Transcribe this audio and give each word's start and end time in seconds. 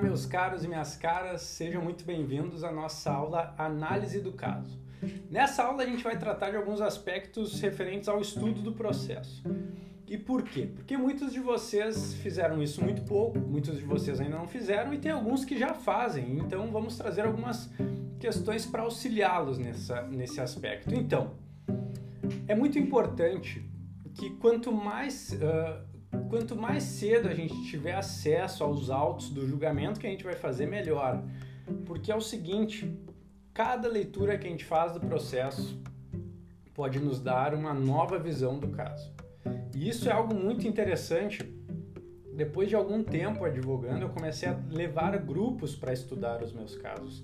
meus 0.00 0.24
caros 0.24 0.64
e 0.64 0.68
minhas 0.68 0.96
caras, 0.96 1.42
sejam 1.42 1.82
muito 1.82 2.04
bem-vindos 2.06 2.64
à 2.64 2.72
nossa 2.72 3.10
aula 3.12 3.54
Análise 3.58 4.18
do 4.20 4.32
Caso. 4.32 4.80
Nessa 5.30 5.62
aula 5.62 5.82
a 5.82 5.86
gente 5.86 6.02
vai 6.02 6.18
tratar 6.18 6.50
de 6.50 6.56
alguns 6.56 6.80
aspectos 6.80 7.60
referentes 7.60 8.08
ao 8.08 8.18
estudo 8.18 8.62
do 8.62 8.72
processo. 8.72 9.42
E 10.06 10.16
por 10.16 10.42
quê? 10.42 10.70
Porque 10.74 10.96
muitos 10.96 11.34
de 11.34 11.40
vocês 11.40 12.14
fizeram 12.14 12.62
isso 12.62 12.82
muito 12.82 13.02
pouco, 13.02 13.38
muitos 13.38 13.76
de 13.76 13.84
vocês 13.84 14.18
ainda 14.20 14.38
não 14.38 14.48
fizeram 14.48 14.94
e 14.94 14.98
tem 14.98 15.12
alguns 15.12 15.44
que 15.44 15.58
já 15.58 15.74
fazem. 15.74 16.38
Então 16.38 16.70
vamos 16.72 16.96
trazer 16.96 17.26
algumas 17.26 17.70
questões 18.18 18.64
para 18.64 18.82
auxiliá-los 18.82 19.58
nesse 19.58 20.40
aspecto. 20.40 20.94
Então, 20.94 21.34
é 22.48 22.54
muito 22.54 22.78
importante 22.78 23.62
que 24.14 24.30
quanto 24.30 24.72
mais 24.72 25.32
uh, 25.34 25.89
quanto 26.28 26.56
mais 26.56 26.82
cedo 26.82 27.28
a 27.28 27.34
gente 27.34 27.64
tiver 27.64 27.94
acesso 27.94 28.64
aos 28.64 28.90
autos 28.90 29.30
do 29.30 29.46
julgamento 29.46 30.00
que 30.00 30.06
a 30.06 30.10
gente 30.10 30.24
vai 30.24 30.34
fazer, 30.34 30.66
melhor. 30.66 31.22
Porque 31.86 32.10
é 32.10 32.16
o 32.16 32.20
seguinte, 32.20 32.96
cada 33.52 33.88
leitura 33.88 34.38
que 34.38 34.46
a 34.46 34.50
gente 34.50 34.64
faz 34.64 34.92
do 34.92 35.00
processo 35.00 35.80
pode 36.74 36.98
nos 36.98 37.20
dar 37.20 37.54
uma 37.54 37.74
nova 37.74 38.18
visão 38.18 38.58
do 38.58 38.68
caso. 38.68 39.12
E 39.74 39.88
isso 39.88 40.08
é 40.08 40.12
algo 40.12 40.34
muito 40.34 40.66
interessante. 40.66 41.42
Depois 42.34 42.68
de 42.68 42.74
algum 42.74 43.02
tempo 43.02 43.44
advogando, 43.44 44.02
eu 44.02 44.08
comecei 44.08 44.48
a 44.48 44.58
levar 44.70 45.16
grupos 45.18 45.76
para 45.76 45.92
estudar 45.92 46.42
os 46.42 46.52
meus 46.52 46.74
casos. 46.74 47.22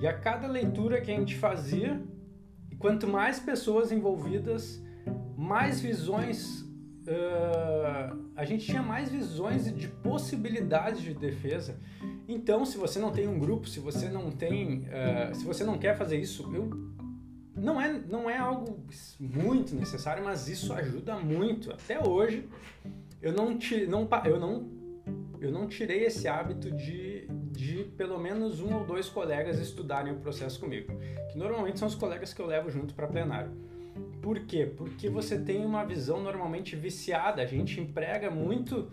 E 0.00 0.06
a 0.06 0.12
cada 0.12 0.46
leitura 0.48 1.00
que 1.00 1.10
a 1.10 1.14
gente 1.14 1.36
fazia, 1.36 2.02
quanto 2.78 3.06
mais 3.06 3.38
pessoas 3.38 3.92
envolvidas, 3.92 4.82
mais 5.36 5.80
visões 5.80 6.65
uh, 7.06 8.30
a 8.34 8.44
gente 8.44 8.66
tinha 8.66 8.82
mais 8.82 9.08
visões 9.08 9.74
de 9.74 9.88
possibilidades 9.88 11.02
de 11.02 11.14
defesa. 11.14 11.78
Então, 12.28 12.64
se 12.64 12.76
você 12.76 12.98
não 12.98 13.12
tem 13.12 13.28
um 13.28 13.38
grupo, 13.38 13.68
se 13.68 13.80
você 13.80 14.08
não 14.08 14.30
tem, 14.30 14.80
uh, 14.80 15.34
se 15.34 15.44
você 15.44 15.64
não 15.64 15.78
quer 15.78 15.96
fazer 15.96 16.18
isso, 16.18 16.50
eu 16.54 16.70
não 17.56 17.80
é 17.80 17.92
não 17.92 18.28
é 18.28 18.36
algo 18.36 18.84
muito 19.18 19.74
necessário, 19.74 20.22
mas 20.24 20.48
isso 20.48 20.72
ajuda 20.72 21.16
muito. 21.16 21.72
Até 21.72 22.02
hoje, 22.04 22.48
eu 23.22 23.32
não 23.32 23.58
não 23.88 24.08
eu 24.24 24.40
não 24.40 24.76
eu 25.40 25.50
não 25.52 25.66
tirei 25.66 26.04
esse 26.04 26.26
hábito 26.26 26.70
de, 26.70 27.26
de 27.52 27.84
pelo 27.96 28.18
menos 28.18 28.60
um 28.60 28.74
ou 28.74 28.84
dois 28.84 29.08
colegas 29.08 29.58
estudarem 29.58 30.12
o 30.12 30.16
processo 30.16 30.58
comigo, 30.58 30.92
que 31.30 31.38
normalmente 31.38 31.78
são 31.78 31.88
os 31.88 31.94
colegas 31.94 32.32
que 32.32 32.40
eu 32.40 32.46
levo 32.46 32.70
junto 32.70 32.94
para 32.94 33.06
plenário. 33.06 33.52
Por 34.26 34.40
quê? 34.40 34.66
Porque 34.66 35.08
você 35.08 35.38
tem 35.38 35.64
uma 35.64 35.84
visão 35.84 36.20
normalmente 36.20 36.74
viciada. 36.74 37.40
A 37.40 37.46
gente 37.46 37.80
emprega 37.80 38.28
muito 38.28 38.90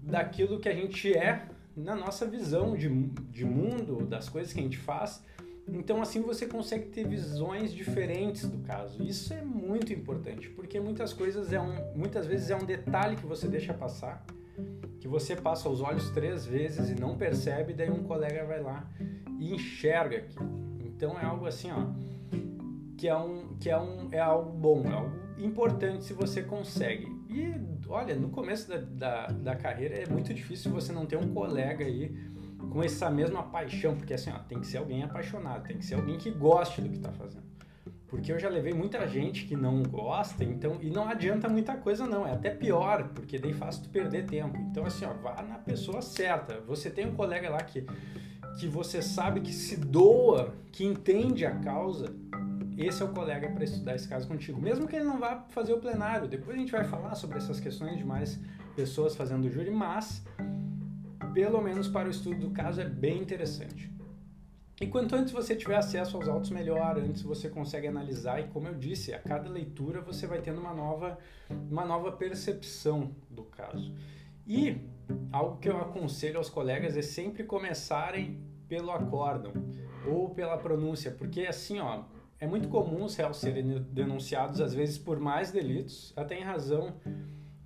daquilo 0.00 0.60
que 0.60 0.68
a 0.68 0.72
gente 0.72 1.12
é 1.12 1.48
na 1.76 1.96
nossa 1.96 2.24
visão 2.24 2.76
de, 2.76 2.88
de 3.32 3.44
mundo, 3.44 4.06
das 4.06 4.28
coisas 4.28 4.52
que 4.52 4.60
a 4.60 4.62
gente 4.62 4.78
faz. 4.78 5.24
Então, 5.66 6.00
assim 6.00 6.20
você 6.20 6.46
consegue 6.46 6.86
ter 6.90 7.04
visões 7.04 7.74
diferentes 7.74 8.48
do 8.48 8.58
caso. 8.58 9.02
Isso 9.02 9.34
é 9.34 9.42
muito 9.42 9.92
importante, 9.92 10.48
porque 10.50 10.78
muitas 10.78 11.12
coisas 11.12 11.52
é 11.52 11.60
um, 11.60 11.74
muitas 11.96 12.24
vezes 12.24 12.50
é 12.50 12.54
um 12.54 12.64
detalhe 12.64 13.16
que 13.16 13.26
você 13.26 13.48
deixa 13.48 13.74
passar, 13.74 14.24
que 15.00 15.08
você 15.08 15.34
passa 15.34 15.68
os 15.68 15.80
olhos 15.80 16.10
três 16.10 16.46
vezes 16.46 16.90
e 16.90 16.94
não 16.94 17.18
percebe, 17.18 17.72
daí 17.72 17.90
um 17.90 18.04
colega 18.04 18.44
vai 18.44 18.62
lá 18.62 18.88
e 19.40 19.52
enxerga 19.52 20.18
aquilo. 20.18 20.48
Então 20.84 21.18
é 21.18 21.24
algo 21.24 21.44
assim, 21.44 21.72
ó 21.72 22.15
que 22.96 23.08
é 23.08 23.16
um 23.16 23.56
que 23.58 23.70
é 23.70 23.78
um 23.78 24.08
é 24.10 24.20
algo 24.20 24.50
bom, 24.50 24.84
é 24.86 24.92
algo 24.92 25.16
importante 25.38 26.04
se 26.04 26.12
você 26.12 26.42
consegue. 26.42 27.06
E 27.28 27.54
olha, 27.88 28.14
no 28.14 28.30
começo 28.30 28.68
da, 28.68 28.78
da, 28.78 29.26
da 29.26 29.56
carreira 29.56 29.94
é 29.96 30.06
muito 30.06 30.32
difícil 30.32 30.72
você 30.72 30.92
não 30.92 31.04
ter 31.04 31.16
um 31.16 31.32
colega 31.32 31.84
aí 31.84 32.14
com 32.70 32.82
essa 32.82 33.10
mesma 33.10 33.42
paixão, 33.42 33.94
porque 33.94 34.14
assim, 34.14 34.30
ó, 34.30 34.38
tem 34.38 34.60
que 34.60 34.66
ser 34.66 34.78
alguém 34.78 35.02
apaixonado, 35.02 35.66
tem 35.66 35.78
que 35.78 35.84
ser 35.84 35.94
alguém 35.94 36.16
que 36.16 36.30
goste 36.30 36.80
do 36.80 36.88
que 36.88 36.96
está 36.96 37.12
fazendo. 37.12 37.44
Porque 38.08 38.32
eu 38.32 38.38
já 38.38 38.48
levei 38.48 38.72
muita 38.72 39.06
gente 39.06 39.46
que 39.46 39.56
não 39.56 39.82
gosta, 39.82 40.44
então 40.44 40.78
e 40.80 40.88
não 40.88 41.08
adianta 41.08 41.48
muita 41.48 41.76
coisa 41.76 42.06
não, 42.06 42.26
é 42.26 42.32
até 42.32 42.50
pior, 42.50 43.08
porque 43.08 43.38
daí 43.38 43.52
faz 43.52 43.78
tu 43.78 43.88
perder 43.90 44.26
tempo. 44.26 44.56
Então 44.70 44.86
assim, 44.86 45.04
ó, 45.04 45.12
vá 45.14 45.42
na 45.42 45.58
pessoa 45.58 46.00
certa. 46.00 46.60
Você 46.60 46.88
tem 46.88 47.06
um 47.06 47.14
colega 47.14 47.50
lá 47.50 47.58
que 47.58 47.84
que 48.56 48.66
você 48.66 49.02
sabe 49.02 49.40
que 49.40 49.52
se 49.52 49.76
doa, 49.76 50.54
que 50.72 50.84
entende 50.84 51.44
a 51.44 51.54
causa, 51.56 52.14
esse 52.76 53.02
é 53.02 53.04
o 53.04 53.12
colega 53.12 53.48
para 53.50 53.64
estudar 53.64 53.94
esse 53.94 54.08
caso 54.08 54.28
contigo. 54.28 54.60
Mesmo 54.60 54.86
que 54.86 54.96
ele 54.96 55.04
não 55.04 55.18
vá 55.18 55.44
fazer 55.48 55.72
o 55.72 55.78
plenário, 55.78 56.28
depois 56.28 56.56
a 56.56 56.60
gente 56.60 56.72
vai 56.72 56.84
falar 56.84 57.14
sobre 57.14 57.38
essas 57.38 57.58
questões 57.58 57.96
de 57.96 58.04
mais 58.04 58.38
pessoas 58.74 59.16
fazendo 59.16 59.48
júri, 59.50 59.70
mas 59.70 60.24
pelo 61.32 61.60
menos 61.60 61.88
para 61.88 62.08
o 62.08 62.10
estudo 62.10 62.40
do 62.40 62.50
caso 62.50 62.80
é 62.80 62.88
bem 62.88 63.20
interessante. 63.20 63.94
E 64.78 64.86
quanto 64.86 65.16
antes 65.16 65.32
você 65.32 65.56
tiver 65.56 65.76
acesso 65.76 66.18
aos 66.18 66.28
autos, 66.28 66.50
melhor. 66.50 66.98
Antes 66.98 67.22
você 67.22 67.48
consegue 67.48 67.86
analisar 67.86 68.40
e, 68.40 68.48
como 68.48 68.68
eu 68.68 68.74
disse, 68.74 69.14
a 69.14 69.18
cada 69.18 69.48
leitura 69.48 70.02
você 70.02 70.26
vai 70.26 70.42
tendo 70.42 70.60
uma 70.60 70.74
nova, 70.74 71.18
uma 71.48 71.84
nova 71.84 72.12
percepção 72.12 73.14
do 73.30 73.44
caso. 73.44 73.94
E 74.46 74.76
algo 75.32 75.56
que 75.56 75.68
eu 75.68 75.78
aconselho 75.78 76.36
aos 76.36 76.50
colegas 76.50 76.94
é 76.94 77.00
sempre 77.00 77.44
começarem 77.44 78.38
pelo 78.68 78.90
acórdão 78.90 79.52
ou 80.06 80.30
pela 80.30 80.58
pronúncia, 80.58 81.10
porque 81.10 81.46
assim, 81.46 81.78
ó, 81.80 82.02
é 82.38 82.46
muito 82.46 82.68
comum 82.68 83.04
os 83.04 83.16
réus 83.16 83.38
serem 83.38 83.80
denunciados, 83.90 84.60
às 84.60 84.74
vezes, 84.74 84.98
por 84.98 85.18
mais 85.18 85.50
delitos, 85.50 86.12
até 86.16 86.38
em 86.38 86.42
razão 86.42 86.94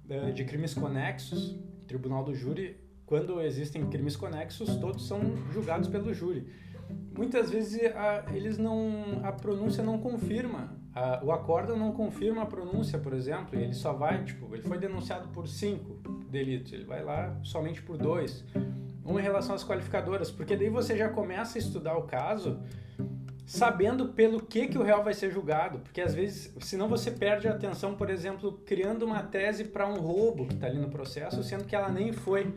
uh, 0.09 0.33
de 0.33 0.45
crimes 0.45 0.75
conexos. 0.75 1.53
O 1.53 1.85
tribunal 1.87 2.23
do 2.23 2.35
júri, 2.35 2.77
quando 3.05 3.41
existem 3.41 3.89
crimes 3.91 4.17
conexos, 4.17 4.77
todos 4.77 5.07
são 5.09 5.21
julgados 5.53 5.89
pelo 5.89 6.15
júri. 6.15 6.47
Muitas 7.17 7.51
vezes 7.51 7.81
a, 7.95 8.25
eles 8.33 8.59
não, 8.59 9.21
a 9.25 9.33
pronúncia 9.33 9.83
não 9.83 9.99
confirma, 9.99 10.77
a, 10.95 11.21
o 11.25 11.33
acórdão 11.33 11.77
não 11.77 11.93
confirma 11.93 12.43
a 12.43 12.47
pronúncia, 12.47 12.99
por 12.99 13.13
exemplo, 13.13 13.59
ele 13.59 13.75
só 13.75 13.93
vai, 13.93 14.25
tipo, 14.25 14.55
ele 14.55 14.63
foi 14.63 14.79
denunciado 14.79 15.29
por 15.29 15.49
cinco 15.49 15.95
delitos, 16.31 16.73
ele 16.73 16.85
vai 16.85 17.03
lá 17.03 17.37
somente 17.43 17.83
por 17.83 17.97
dois. 17.97 18.45
Um 19.05 19.19
em 19.19 19.23
relação 19.23 19.57
às 19.57 19.65
qualificadoras, 19.65 20.31
porque 20.31 20.57
daí 20.57 20.69
você 20.69 20.97
já 20.97 21.09
começa 21.09 21.59
a 21.59 21.61
estudar 21.61 21.97
o 21.97 22.05
caso 22.05 22.61
sabendo 23.51 24.11
pelo 24.11 24.41
que, 24.41 24.69
que 24.69 24.79
o 24.79 24.83
réu 24.83 25.03
vai 25.03 25.13
ser 25.13 25.33
julgado, 25.33 25.81
porque 25.81 26.01
às 26.01 26.15
vezes, 26.15 26.55
senão 26.61 26.89
você 26.89 27.11
perde 27.11 27.49
a 27.49 27.51
atenção, 27.51 27.97
por 27.97 28.09
exemplo, 28.09 28.53
criando 28.65 29.05
uma 29.05 29.25
tese 29.25 29.65
para 29.65 29.89
um 29.89 29.99
roubo 29.99 30.47
que 30.47 30.55
está 30.55 30.69
ali 30.69 30.79
no 30.79 30.89
processo, 30.89 31.43
sendo 31.43 31.65
que 31.65 31.75
ela 31.75 31.89
nem 31.89 32.13
foi, 32.13 32.55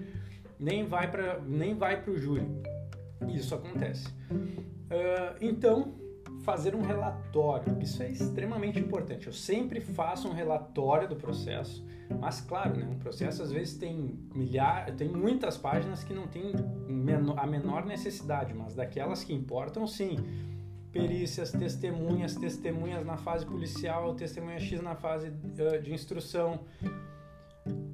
nem 0.59 0.85
vai 0.85 1.09
para 1.09 1.39
nem 1.39 1.73
vai 1.73 1.99
para 1.99 2.11
o 2.11 2.15
júri. 2.15 2.47
Isso 3.27 3.55
acontece. 3.55 4.07
Uh, 4.29 5.35
então, 5.41 5.95
fazer 6.43 6.75
um 6.75 6.81
relatório, 6.81 7.75
isso 7.81 8.03
é 8.03 8.11
extremamente 8.11 8.77
importante. 8.77 9.25
Eu 9.25 9.33
sempre 9.33 9.81
faço 9.81 10.27
um 10.27 10.31
relatório 10.31 11.09
do 11.09 11.15
processo, 11.15 11.83
mas 12.19 12.39
claro, 12.39 12.77
né, 12.77 12.85
um 12.87 12.99
processo 12.99 13.41
às 13.41 13.51
vezes 13.51 13.75
tem 13.79 14.19
milhar, 14.35 14.91
tem 14.91 15.09
muitas 15.09 15.57
páginas 15.57 16.03
que 16.03 16.13
não 16.13 16.27
tem 16.27 16.51
a 17.35 17.47
menor 17.47 17.83
necessidade, 17.83 18.53
mas 18.53 18.75
daquelas 18.75 19.23
que 19.23 19.33
importam, 19.33 19.87
sim 19.87 20.17
perícias, 20.93 21.51
testemunhas, 21.51 22.35
testemunhas 22.35 23.03
na 23.03 23.17
fase 23.17 23.45
policial, 23.45 24.13
testemunha 24.13 24.59
X 24.59 24.79
na 24.81 24.95
fase 24.95 25.29
uh, 25.29 25.81
de 25.81 25.91
instrução, 25.91 26.59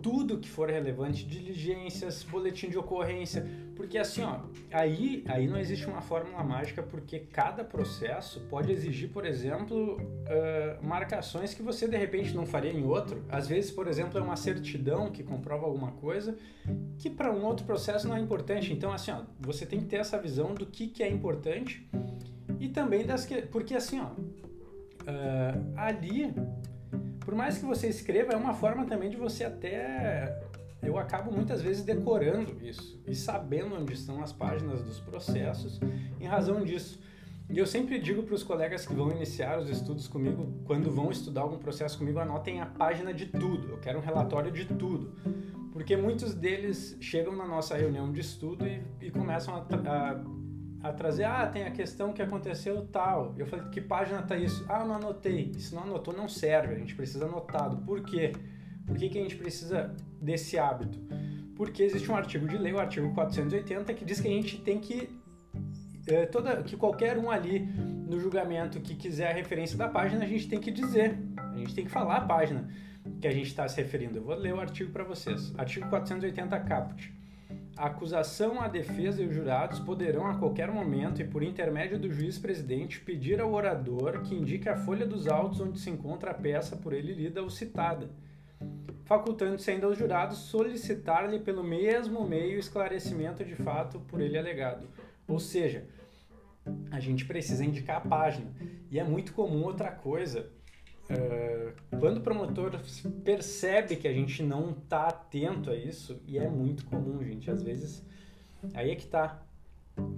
tudo 0.01 0.37
que 0.37 0.49
for 0.49 0.69
relevante, 0.69 1.25
diligências, 1.25 2.23
boletim 2.23 2.69
de 2.69 2.77
ocorrência, 2.77 3.45
porque 3.75 3.97
assim, 3.97 4.23
ó, 4.23 4.39
aí, 4.71 5.23
aí 5.27 5.47
não 5.47 5.57
existe 5.57 5.85
uma 5.87 6.01
fórmula 6.01 6.43
mágica, 6.43 6.83
porque 6.83 7.19
cada 7.19 7.63
processo 7.63 8.41
pode 8.49 8.71
exigir, 8.71 9.09
por 9.09 9.25
exemplo, 9.25 9.95
uh, 9.95 10.85
marcações 10.85 11.53
que 11.53 11.61
você 11.61 11.87
de 11.87 11.95
repente 11.95 12.33
não 12.35 12.45
faria 12.45 12.73
em 12.73 12.83
outro. 12.83 13.23
Às 13.29 13.47
vezes, 13.47 13.71
por 13.71 13.87
exemplo, 13.87 14.19
é 14.19 14.21
uma 14.21 14.35
certidão 14.35 15.09
que 15.09 15.23
comprova 15.23 15.65
alguma 15.65 15.93
coisa 15.93 16.37
que 16.97 17.09
para 17.09 17.31
um 17.31 17.45
outro 17.45 17.65
processo 17.65 18.07
não 18.07 18.15
é 18.17 18.19
importante. 18.19 18.73
Então, 18.73 18.91
assim, 18.91 19.11
ó, 19.11 19.23
você 19.39 19.65
tem 19.65 19.79
que 19.79 19.85
ter 19.85 19.97
essa 19.97 20.17
visão 20.19 20.53
do 20.53 20.65
que, 20.65 20.87
que 20.87 21.01
é 21.01 21.09
importante 21.09 21.87
e 22.59 22.67
também 22.67 23.05
das 23.05 23.25
que. 23.25 23.41
Porque 23.43 23.73
assim, 23.73 23.99
ó. 23.99 24.07
Uh, 25.09 25.73
ali, 25.77 26.33
por 27.21 27.33
mais 27.33 27.57
que 27.57 27.65
você 27.65 27.87
escreva, 27.87 28.33
é 28.33 28.35
uma 28.35 28.53
forma 28.53 28.85
também 28.85 29.09
de 29.09 29.17
você 29.17 29.45
até. 29.45 30.47
Eu 30.81 30.97
acabo 30.97 31.31
muitas 31.31 31.61
vezes 31.61 31.83
decorando 31.83 32.65
isso 32.65 33.01
e 33.05 33.13
sabendo 33.13 33.75
onde 33.75 33.93
estão 33.93 34.21
as 34.21 34.31
páginas 34.31 34.81
dos 34.81 34.99
processos 34.99 35.79
em 36.19 36.25
razão 36.25 36.63
disso. 36.63 36.99
E 37.49 37.57
eu 37.57 37.65
sempre 37.65 37.97
digo 37.97 38.23
para 38.23 38.35
os 38.35 38.43
colegas 38.43 38.85
que 38.85 38.93
vão 38.93 39.11
iniciar 39.11 39.59
os 39.59 39.69
estudos 39.69 40.07
comigo, 40.07 40.53
quando 40.65 40.91
vão 40.91 41.11
estudar 41.11 41.41
algum 41.41 41.57
processo 41.57 41.97
comigo, 41.97 42.19
anotem 42.19 42.61
a 42.61 42.65
página 42.65 43.11
de 43.13 43.25
tudo. 43.25 43.69
Eu 43.69 43.77
quero 43.79 43.97
um 43.97 44.01
relatório 44.01 44.51
de 44.51 44.65
tudo. 44.65 45.15
Porque 45.73 45.97
muitos 45.97 46.35
deles 46.35 46.95
chegam 47.01 47.35
na 47.35 47.47
nossa 47.47 47.75
reunião 47.75 48.11
de 48.11 48.21
estudo 48.21 48.67
e, 48.67 48.81
e 49.01 49.11
começam 49.11 49.55
a, 49.55 49.59
a 49.59 50.38
a 50.81 50.93
trazer, 50.93 51.25
ah, 51.25 51.45
tem 51.47 51.63
a 51.63 51.71
questão 51.71 52.13
que 52.13 52.21
aconteceu 52.21 52.85
tal. 52.87 53.35
Eu 53.37 53.45
falei, 53.45 53.65
que 53.69 53.81
página 53.81 54.21
tá 54.21 54.37
isso? 54.37 54.65
Ah, 54.69 54.85
não 54.85 54.95
anotei. 54.95 55.53
Se 55.55 55.75
não 55.75 55.83
anotou, 55.83 56.13
não 56.13 56.29
serve. 56.29 56.73
A 56.73 56.77
gente 56.77 56.95
precisa 56.95 57.25
anotado. 57.25 57.77
Por 57.85 58.01
quê? 58.03 58.31
Por 58.85 58.97
que, 58.97 59.09
que 59.09 59.19
a 59.19 59.21
gente 59.21 59.35
precisa 59.35 59.93
desse 60.21 60.57
hábito? 60.57 60.99
Porque 61.55 61.83
existe 61.83 62.09
um 62.09 62.15
artigo 62.15 62.47
de 62.47 62.57
lei, 62.57 62.71
o 62.71 62.79
artigo 62.79 63.13
480, 63.13 63.93
que 63.93 64.05
diz 64.05 64.21
que 64.21 64.27
a 64.27 64.31
gente 64.31 64.57
tem 64.61 64.79
que 64.79 65.09
é, 66.07 66.25
toda, 66.25 66.63
que 66.63 66.77
qualquer 66.77 67.17
um 67.17 67.29
ali 67.29 67.59
no 67.59 68.19
julgamento 68.19 68.79
que 68.79 68.95
quiser 68.95 69.31
a 69.31 69.33
referência 69.33 69.77
da 69.77 69.87
página, 69.87 70.23
a 70.23 70.27
gente 70.27 70.47
tem 70.47 70.59
que 70.59 70.71
dizer, 70.71 71.17
a 71.37 71.57
gente 71.57 71.75
tem 71.75 71.85
que 71.85 71.91
falar 71.91 72.17
a 72.17 72.21
página 72.21 72.67
que 73.21 73.27
a 73.27 73.31
gente 73.31 73.47
está 73.47 73.67
se 73.67 73.81
referindo. 73.81 74.17
Eu 74.17 74.23
vou 74.23 74.35
ler 74.35 74.53
o 74.53 74.59
artigo 74.59 74.91
para 74.91 75.03
vocês. 75.03 75.53
Artigo 75.57 75.87
480 75.89 76.59
caput. 76.61 77.18
A 77.79 77.85
acusação, 77.85 78.59
a 78.59 78.67
defesa 78.67 79.23
e 79.23 79.25
os 79.25 79.33
jurados 79.33 79.79
poderão 79.79 80.27
a 80.27 80.37
qualquer 80.37 80.69
momento 80.69 81.21
e 81.21 81.23
por 81.23 81.41
intermédio 81.41 81.97
do 81.97 82.11
juiz-presidente 82.11 82.99
pedir 82.99 83.39
ao 83.39 83.53
orador 83.53 84.21
que 84.23 84.35
indique 84.35 84.67
a 84.67 84.75
folha 84.75 85.05
dos 85.05 85.29
autos 85.29 85.61
onde 85.61 85.79
se 85.79 85.89
encontra 85.89 86.31
a 86.31 86.33
peça 86.33 86.75
por 86.75 86.91
ele 86.91 87.13
lida 87.13 87.41
ou 87.41 87.49
citada, 87.49 88.09
facultando-se 89.05 89.71
ainda 89.71 89.85
aos 89.87 89.97
jurados 89.97 90.39
solicitar-lhe 90.39 91.39
pelo 91.39 91.63
mesmo 91.63 92.27
meio 92.27 92.59
esclarecimento 92.59 93.45
de 93.45 93.55
fato 93.55 94.01
por 94.01 94.19
ele 94.19 94.37
alegado. 94.37 94.85
Ou 95.25 95.39
seja, 95.39 95.87
a 96.91 96.99
gente 96.99 97.23
precisa 97.23 97.63
indicar 97.63 97.95
a 97.95 98.09
página. 98.09 98.51
E 98.91 98.99
é 98.99 99.05
muito 99.05 99.31
comum 99.31 99.63
outra 99.63 99.89
coisa. 99.89 100.51
Uh, 101.09 101.97
quando 101.99 102.17
o 102.17 102.21
promotor 102.21 102.79
percebe 103.23 103.95
que 103.95 104.07
a 104.07 104.13
gente 104.13 104.43
não 104.43 104.71
está 104.71 105.07
atento 105.07 105.71
a 105.71 105.75
isso, 105.75 106.21
e 106.27 106.37
é 106.37 106.47
muito 106.47 106.85
comum, 106.85 107.23
gente, 107.23 107.49
às 107.49 107.63
vezes, 107.63 108.05
aí 108.73 108.91
é 108.91 108.95
que 108.95 109.05
está. 109.05 109.41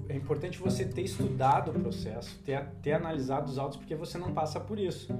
É 0.09 0.15
importante 0.15 0.59
você 0.59 0.85
ter 0.85 1.01
estudado 1.01 1.71
o 1.71 1.73
processo, 1.73 2.37
ter, 2.43 2.63
ter 2.83 2.91
analisado 2.91 3.49
os 3.49 3.57
autos, 3.57 3.77
porque 3.77 3.95
você 3.95 4.17
não 4.17 4.33
passa 4.33 4.59
por 4.59 4.77
isso. 4.77 5.11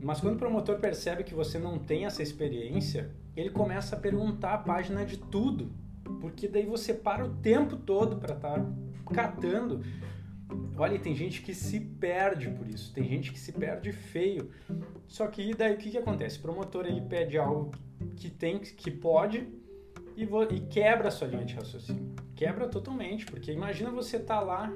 Mas 0.00 0.20
quando 0.20 0.36
o 0.36 0.38
promotor 0.38 0.78
percebe 0.78 1.24
que 1.24 1.34
você 1.34 1.58
não 1.58 1.78
tem 1.78 2.06
essa 2.06 2.22
experiência, 2.22 3.10
ele 3.36 3.50
começa 3.50 3.96
a 3.96 3.98
perguntar 3.98 4.54
a 4.54 4.58
página 4.58 5.04
de 5.04 5.18
tudo, 5.18 5.70
porque 6.20 6.46
daí 6.46 6.64
você 6.64 6.94
para 6.94 7.24
o 7.24 7.30
tempo 7.36 7.76
todo 7.76 8.16
para 8.16 8.34
estar 8.34 8.60
tá 8.60 8.66
catando 9.12 9.82
Olha, 10.76 10.98
tem 10.98 11.14
gente 11.14 11.40
que 11.42 11.54
se 11.54 11.78
perde 11.78 12.50
por 12.50 12.66
isso, 12.68 12.92
tem 12.92 13.04
gente 13.04 13.32
que 13.32 13.38
se 13.38 13.52
perde 13.52 13.92
feio. 13.92 14.50
Só 15.06 15.26
que 15.28 15.54
daí 15.54 15.74
o 15.74 15.76
que, 15.76 15.90
que 15.90 15.98
acontece? 15.98 16.38
O 16.38 16.42
promotor 16.42 16.86
ele 16.86 17.00
pede 17.02 17.38
algo 17.38 17.70
que 18.16 18.28
tem, 18.28 18.58
que 18.58 18.90
pode 18.90 19.46
e, 20.16 20.24
e 20.24 20.60
quebra 20.60 21.08
a 21.08 21.10
sua 21.10 21.28
linha 21.28 21.44
de 21.44 21.54
raciocínio. 21.54 22.14
Quebra 22.34 22.68
totalmente, 22.68 23.24
porque 23.26 23.52
imagina 23.52 23.90
você 23.90 24.18
tá 24.18 24.40
lá 24.40 24.72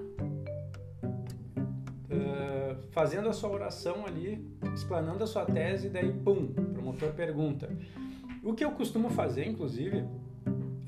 uh, 2.10 2.82
fazendo 2.92 3.28
a 3.28 3.32
sua 3.32 3.50
oração 3.50 4.06
ali, 4.06 4.46
explanando 4.74 5.24
a 5.24 5.26
sua 5.26 5.44
tese, 5.44 5.88
e 5.88 5.90
daí 5.90 6.12
pum, 6.12 6.52
o 6.56 6.64
promotor 6.72 7.12
pergunta. 7.12 7.68
O 8.42 8.54
que 8.54 8.64
eu 8.64 8.70
costumo 8.70 9.10
fazer, 9.10 9.46
inclusive, 9.46 10.04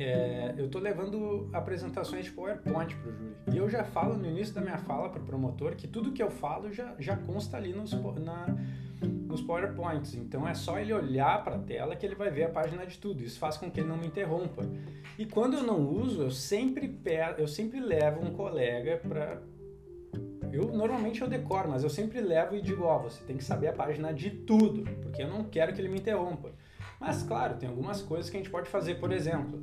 é, 0.02 0.55
eu 0.56 0.67
estou 0.67 0.81
levando 0.81 1.49
apresentações 1.52 2.25
de 2.25 2.31
PowerPoint 2.31 2.94
para 2.97 3.11
o 3.11 3.12
júri. 3.12 3.37
E 3.52 3.56
eu 3.58 3.69
já 3.69 3.85
falo 3.85 4.17
no 4.17 4.26
início 4.26 4.55
da 4.55 4.61
minha 4.61 4.79
fala 4.79 5.11
para 5.11 5.20
o 5.20 5.25
promotor 5.25 5.76
que 5.76 5.87
tudo 5.87 6.12
que 6.12 6.23
eu 6.23 6.31
falo 6.31 6.73
já, 6.73 6.94
já 6.99 7.17
consta 7.17 7.56
ali 7.56 7.73
nos, 7.73 7.93
na, 7.93 8.47
nos 9.02 9.43
PowerPoints. 9.43 10.14
Então 10.14 10.49
é 10.49 10.55
só 10.55 10.79
ele 10.79 10.93
olhar 10.93 11.44
para 11.44 11.56
a 11.56 11.58
tela 11.58 11.94
que 11.94 12.06
ele 12.06 12.14
vai 12.14 12.31
ver 12.31 12.44
a 12.44 12.49
página 12.49 12.87
de 12.87 12.97
tudo. 12.99 13.23
Isso 13.23 13.38
faz 13.38 13.58
com 13.58 13.70
que 13.70 13.81
ele 13.81 13.88
não 13.88 13.99
me 13.99 14.06
interrompa. 14.06 14.64
E 15.19 15.26
quando 15.26 15.58
eu 15.58 15.62
não 15.62 15.87
uso, 15.87 16.23
eu 16.23 16.31
sempre, 16.31 16.99
eu 17.37 17.47
sempre 17.47 17.79
levo 17.79 18.25
um 18.25 18.32
colega 18.32 18.97
para. 18.97 19.43
Eu 20.50 20.73
normalmente 20.73 21.20
eu 21.20 21.29
decoro, 21.29 21.69
mas 21.69 21.85
eu 21.85 21.91
sempre 21.91 22.20
levo 22.20 22.56
e 22.56 22.62
digo: 22.62 22.85
Ó, 22.85 22.97
oh, 22.97 23.02
você 23.02 23.23
tem 23.25 23.37
que 23.37 23.44
saber 23.44 23.69
a 23.69 23.73
página 23.73 24.14
de 24.14 24.31
tudo, 24.31 24.82
porque 25.02 25.23
eu 25.23 25.29
não 25.29 25.44
quero 25.44 25.75
que 25.75 25.81
ele 25.81 25.88
me 25.88 25.99
interrompa. 25.99 26.52
Mas 26.99 27.23
claro, 27.23 27.56
tem 27.56 27.69
algumas 27.69 28.00
coisas 28.02 28.31
que 28.31 28.37
a 28.37 28.41
gente 28.41 28.50
pode 28.50 28.69
fazer, 28.69 28.94
por 28.94 29.12
exemplo 29.12 29.61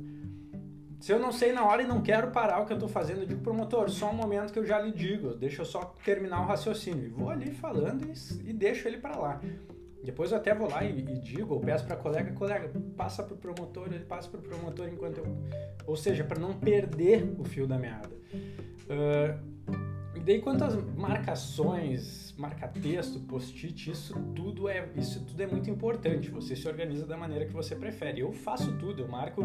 se 1.00 1.12
eu 1.12 1.18
não 1.18 1.30
sei 1.30 1.52
na 1.52 1.64
hora 1.64 1.82
e 1.82 1.86
não 1.86 2.02
quero 2.02 2.30
parar 2.30 2.60
o 2.60 2.66
que 2.66 2.72
eu 2.72 2.76
estou 2.76 2.88
fazendo, 2.88 3.20
eu 3.20 3.26
digo, 3.26 3.40
promotor, 3.40 3.88
só 3.88 4.10
um 4.10 4.14
momento 4.14 4.52
que 4.52 4.58
eu 4.58 4.66
já 4.66 4.80
lhe 4.80 4.92
digo, 4.92 5.34
deixa 5.34 5.62
eu 5.62 5.66
só 5.66 5.94
terminar 6.04 6.42
o 6.42 6.46
raciocínio. 6.46 7.04
E 7.04 7.08
vou 7.08 7.30
ali 7.30 7.52
falando 7.52 8.04
e, 8.04 8.50
e 8.50 8.52
deixo 8.52 8.88
ele 8.88 8.98
para 8.98 9.16
lá. 9.16 9.40
Depois 10.02 10.32
eu 10.32 10.38
até 10.38 10.54
vou 10.54 10.68
lá 10.68 10.84
e, 10.84 11.00
e 11.00 11.18
digo, 11.20 11.54
ou 11.54 11.60
peço 11.60 11.84
para 11.84 11.96
colega, 11.96 12.32
colega, 12.32 12.70
passa 12.96 13.22
para 13.22 13.34
o 13.34 13.36
promotor, 13.36 13.86
ele 13.86 14.04
passa 14.04 14.28
para 14.28 14.40
o 14.40 14.42
promotor 14.42 14.88
enquanto 14.88 15.18
eu. 15.18 15.26
Ou 15.86 15.96
seja, 15.96 16.24
para 16.24 16.38
não 16.38 16.52
perder 16.54 17.34
o 17.38 17.44
fio 17.44 17.66
da 17.66 17.78
meada. 17.78 18.16
Uh, 18.84 19.57
daí 20.28 20.42
quantas 20.42 20.76
marcações, 20.94 22.34
marca-texto, 22.36 23.18
post-it, 23.20 23.90
isso 23.90 24.14
tudo 24.36 24.68
é 24.68 24.86
isso 24.94 25.24
tudo 25.24 25.42
é 25.42 25.46
muito 25.46 25.70
importante. 25.70 26.30
Você 26.30 26.54
se 26.54 26.68
organiza 26.68 27.06
da 27.06 27.16
maneira 27.16 27.46
que 27.46 27.52
você 27.52 27.74
prefere. 27.74 28.20
Eu 28.20 28.30
faço 28.30 28.76
tudo, 28.76 29.00
eu 29.00 29.08
marco 29.08 29.42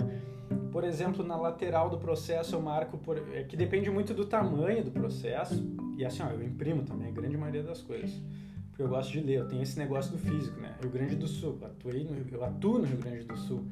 por 0.74 0.84
exemplo, 0.84 1.24
na 1.24 1.38
lateral 1.38 1.90
do 1.90 1.98
processo 1.98 2.56
eu 2.56 2.62
marco 2.62 2.98
por, 2.98 3.18
é 3.34 3.44
que 3.44 3.56
depende 3.56 3.90
muito 3.90 4.14
do 4.14 4.26
tamanho 4.26 4.84
do 4.84 4.92
processo. 4.92 5.64
E 5.96 6.04
assim, 6.04 6.22
ó, 6.22 6.30
eu 6.32 6.44
imprimo 6.44 6.84
também 6.84 7.08
a 7.08 7.12
grande 7.12 7.38
maioria 7.38 7.64
das 7.64 7.82
coisas. 7.82 8.22
Porque 8.68 8.82
eu 8.82 8.90
gosto 8.90 9.12
de 9.12 9.22
ler, 9.22 9.40
eu 9.40 9.48
tenho 9.48 9.62
esse 9.62 9.78
negócio 9.78 10.12
do 10.12 10.18
físico, 10.18 10.60
né? 10.60 10.76
Rio 10.82 10.90
Grande 10.90 11.16
do 11.16 11.28
Sul, 11.28 11.60
atuei 11.64 12.04
no, 12.04 12.16
eu 12.30 12.44
atuo 12.44 12.80
no 12.80 12.86
Rio 12.86 12.98
Grande 12.98 13.24
do 13.24 13.38
Sul. 13.38 13.66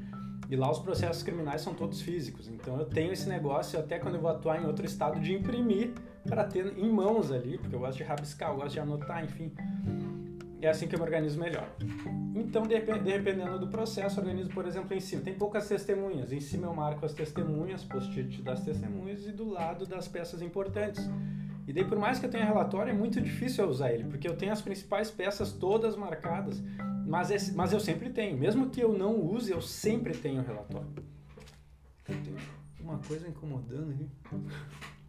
E 0.48 0.56
lá 0.56 0.72
os 0.72 0.80
processos 0.80 1.24
criminais 1.24 1.62
são 1.62 1.74
todos 1.74 2.02
físicos. 2.02 2.48
Então 2.48 2.78
eu 2.78 2.86
tenho 2.86 3.12
esse 3.12 3.28
negócio, 3.28 3.80
até 3.80 3.98
quando 3.98 4.16
eu 4.16 4.22
vou 4.22 4.30
atuar 4.30 4.62
em 4.62 4.66
outro 4.66 4.86
estado, 4.86 5.19
de 5.19 5.34
imprimir 5.34 5.92
para 6.27 6.44
ter 6.44 6.77
em 6.77 6.89
mãos 6.91 7.31
ali, 7.31 7.57
porque 7.57 7.75
eu 7.75 7.79
gosto 7.79 7.97
de 7.97 8.03
rabiscar, 8.03 8.51
eu 8.51 8.57
gosto 8.57 8.73
de 8.73 8.79
anotar, 8.79 9.23
enfim. 9.23 9.51
É 10.62 10.69
assim 10.69 10.88
que 10.88 10.95
eu 10.95 11.00
me 11.00 11.06
organizo 11.06 11.39
melhor. 11.39 11.68
Então, 12.35 12.63
dependendo 12.63 13.59
do 13.59 13.68
processo, 13.68 14.19
organizo, 14.19 14.50
por 14.51 14.65
exemplo, 14.68 14.95
em 14.95 15.00
cima. 15.00 15.21
Tem 15.21 15.33
poucas 15.33 15.68
testemunhas. 15.68 16.31
Em 16.31 16.39
cima 16.39 16.68
eu 16.68 16.73
marco 16.73 17.06
as 17.06 17.13
testemunhas, 17.13 17.83
post-it 17.83 18.41
das 18.41 18.63
testemunhas 18.63 19.25
e 19.25 19.31
do 19.31 19.50
lado 19.50 19.85
das 19.85 20.07
peças 20.07 20.41
importantes. 20.41 21.03
E 21.68 21.73
daí, 21.73 21.83
por 21.83 21.97
mais 21.97 22.19
que 22.19 22.25
eu 22.25 22.29
tenha 22.29 22.45
relatório, 22.45 22.91
é 22.91 22.94
muito 22.94 23.19
difícil 23.19 23.63
eu 23.63 23.69
usar 23.69 23.91
ele, 23.91 24.03
porque 24.03 24.27
eu 24.27 24.35
tenho 24.35 24.51
as 24.51 24.62
principais 24.62 25.09
peças 25.09 25.51
todas 25.51 25.95
marcadas, 25.95 26.62
mas, 27.07 27.53
mas 27.53 27.73
eu 27.73 27.79
sempre 27.79 28.09
tenho. 28.09 28.38
Mesmo 28.38 28.69
que 28.69 28.81
eu 28.81 28.94
não 28.94 29.19
use, 29.19 29.51
eu 29.51 29.62
sempre 29.62 30.15
tenho 30.15 30.41
relatório. 30.41 30.89
Tem 32.03 32.18
uma 32.79 32.97
coisa 33.00 33.27
incomodando 33.27 33.91
aqui. 33.91 34.09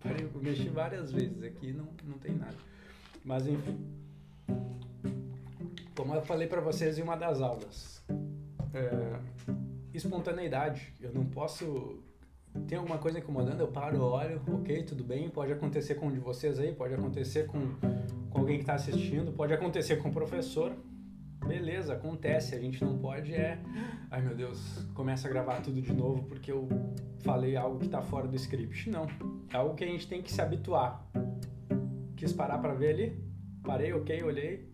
Eu 0.04 0.40
mexi 0.40 0.68
várias 0.68 1.12
vezes 1.12 1.42
aqui 1.42 1.72
não, 1.72 1.88
não 2.04 2.18
tem 2.18 2.34
nada. 2.34 2.56
Mas 3.24 3.46
enfim. 3.46 3.78
Como 5.96 6.14
eu 6.14 6.22
falei 6.22 6.48
para 6.48 6.60
vocês 6.60 6.98
em 6.98 7.02
uma 7.02 7.16
das 7.16 7.40
aulas, 7.40 8.02
é, 8.74 9.18
espontaneidade. 9.94 10.92
Eu 11.00 11.12
não 11.12 11.24
posso. 11.24 12.02
Tem 12.66 12.76
alguma 12.76 12.98
coisa 12.98 13.18
incomodando, 13.18 13.60
eu 13.60 13.68
paro, 13.68 14.02
olho, 14.02 14.42
ok, 14.46 14.82
tudo 14.82 15.02
bem, 15.02 15.30
pode 15.30 15.50
acontecer 15.50 15.94
com 15.94 16.08
um 16.08 16.12
de 16.12 16.18
vocês 16.18 16.58
aí, 16.58 16.74
pode 16.74 16.92
acontecer 16.92 17.46
com, 17.46 17.58
com 18.28 18.38
alguém 18.38 18.56
que 18.56 18.64
está 18.64 18.74
assistindo, 18.74 19.32
pode 19.32 19.54
acontecer 19.54 19.96
com 19.96 20.10
o 20.10 20.12
professor. 20.12 20.70
Beleza, 21.46 21.94
acontece, 21.94 22.54
a 22.54 22.58
gente 22.58 22.82
não 22.84 22.98
pode 22.98 23.34
é. 23.34 23.58
Ai 24.10 24.22
meu 24.22 24.34
Deus, 24.34 24.86
começa 24.94 25.28
a 25.28 25.30
gravar 25.30 25.60
tudo 25.60 25.80
de 25.82 25.92
novo 25.92 26.22
porque 26.24 26.50
eu 26.50 26.68
falei 27.22 27.56
algo 27.56 27.78
que 27.78 27.86
está 27.86 28.00
fora 28.00 28.26
do 28.26 28.36
script. 28.36 28.88
Não, 28.88 29.06
é 29.52 29.56
algo 29.56 29.74
que 29.74 29.84
a 29.84 29.86
gente 29.86 30.06
tem 30.06 30.22
que 30.22 30.32
se 30.32 30.40
habituar. 30.40 31.04
Quis 32.16 32.32
parar 32.32 32.58
para 32.58 32.74
ver 32.74 32.94
ali? 32.94 33.32
Parei, 33.62 33.92
ok, 33.92 34.22
olhei, 34.22 34.68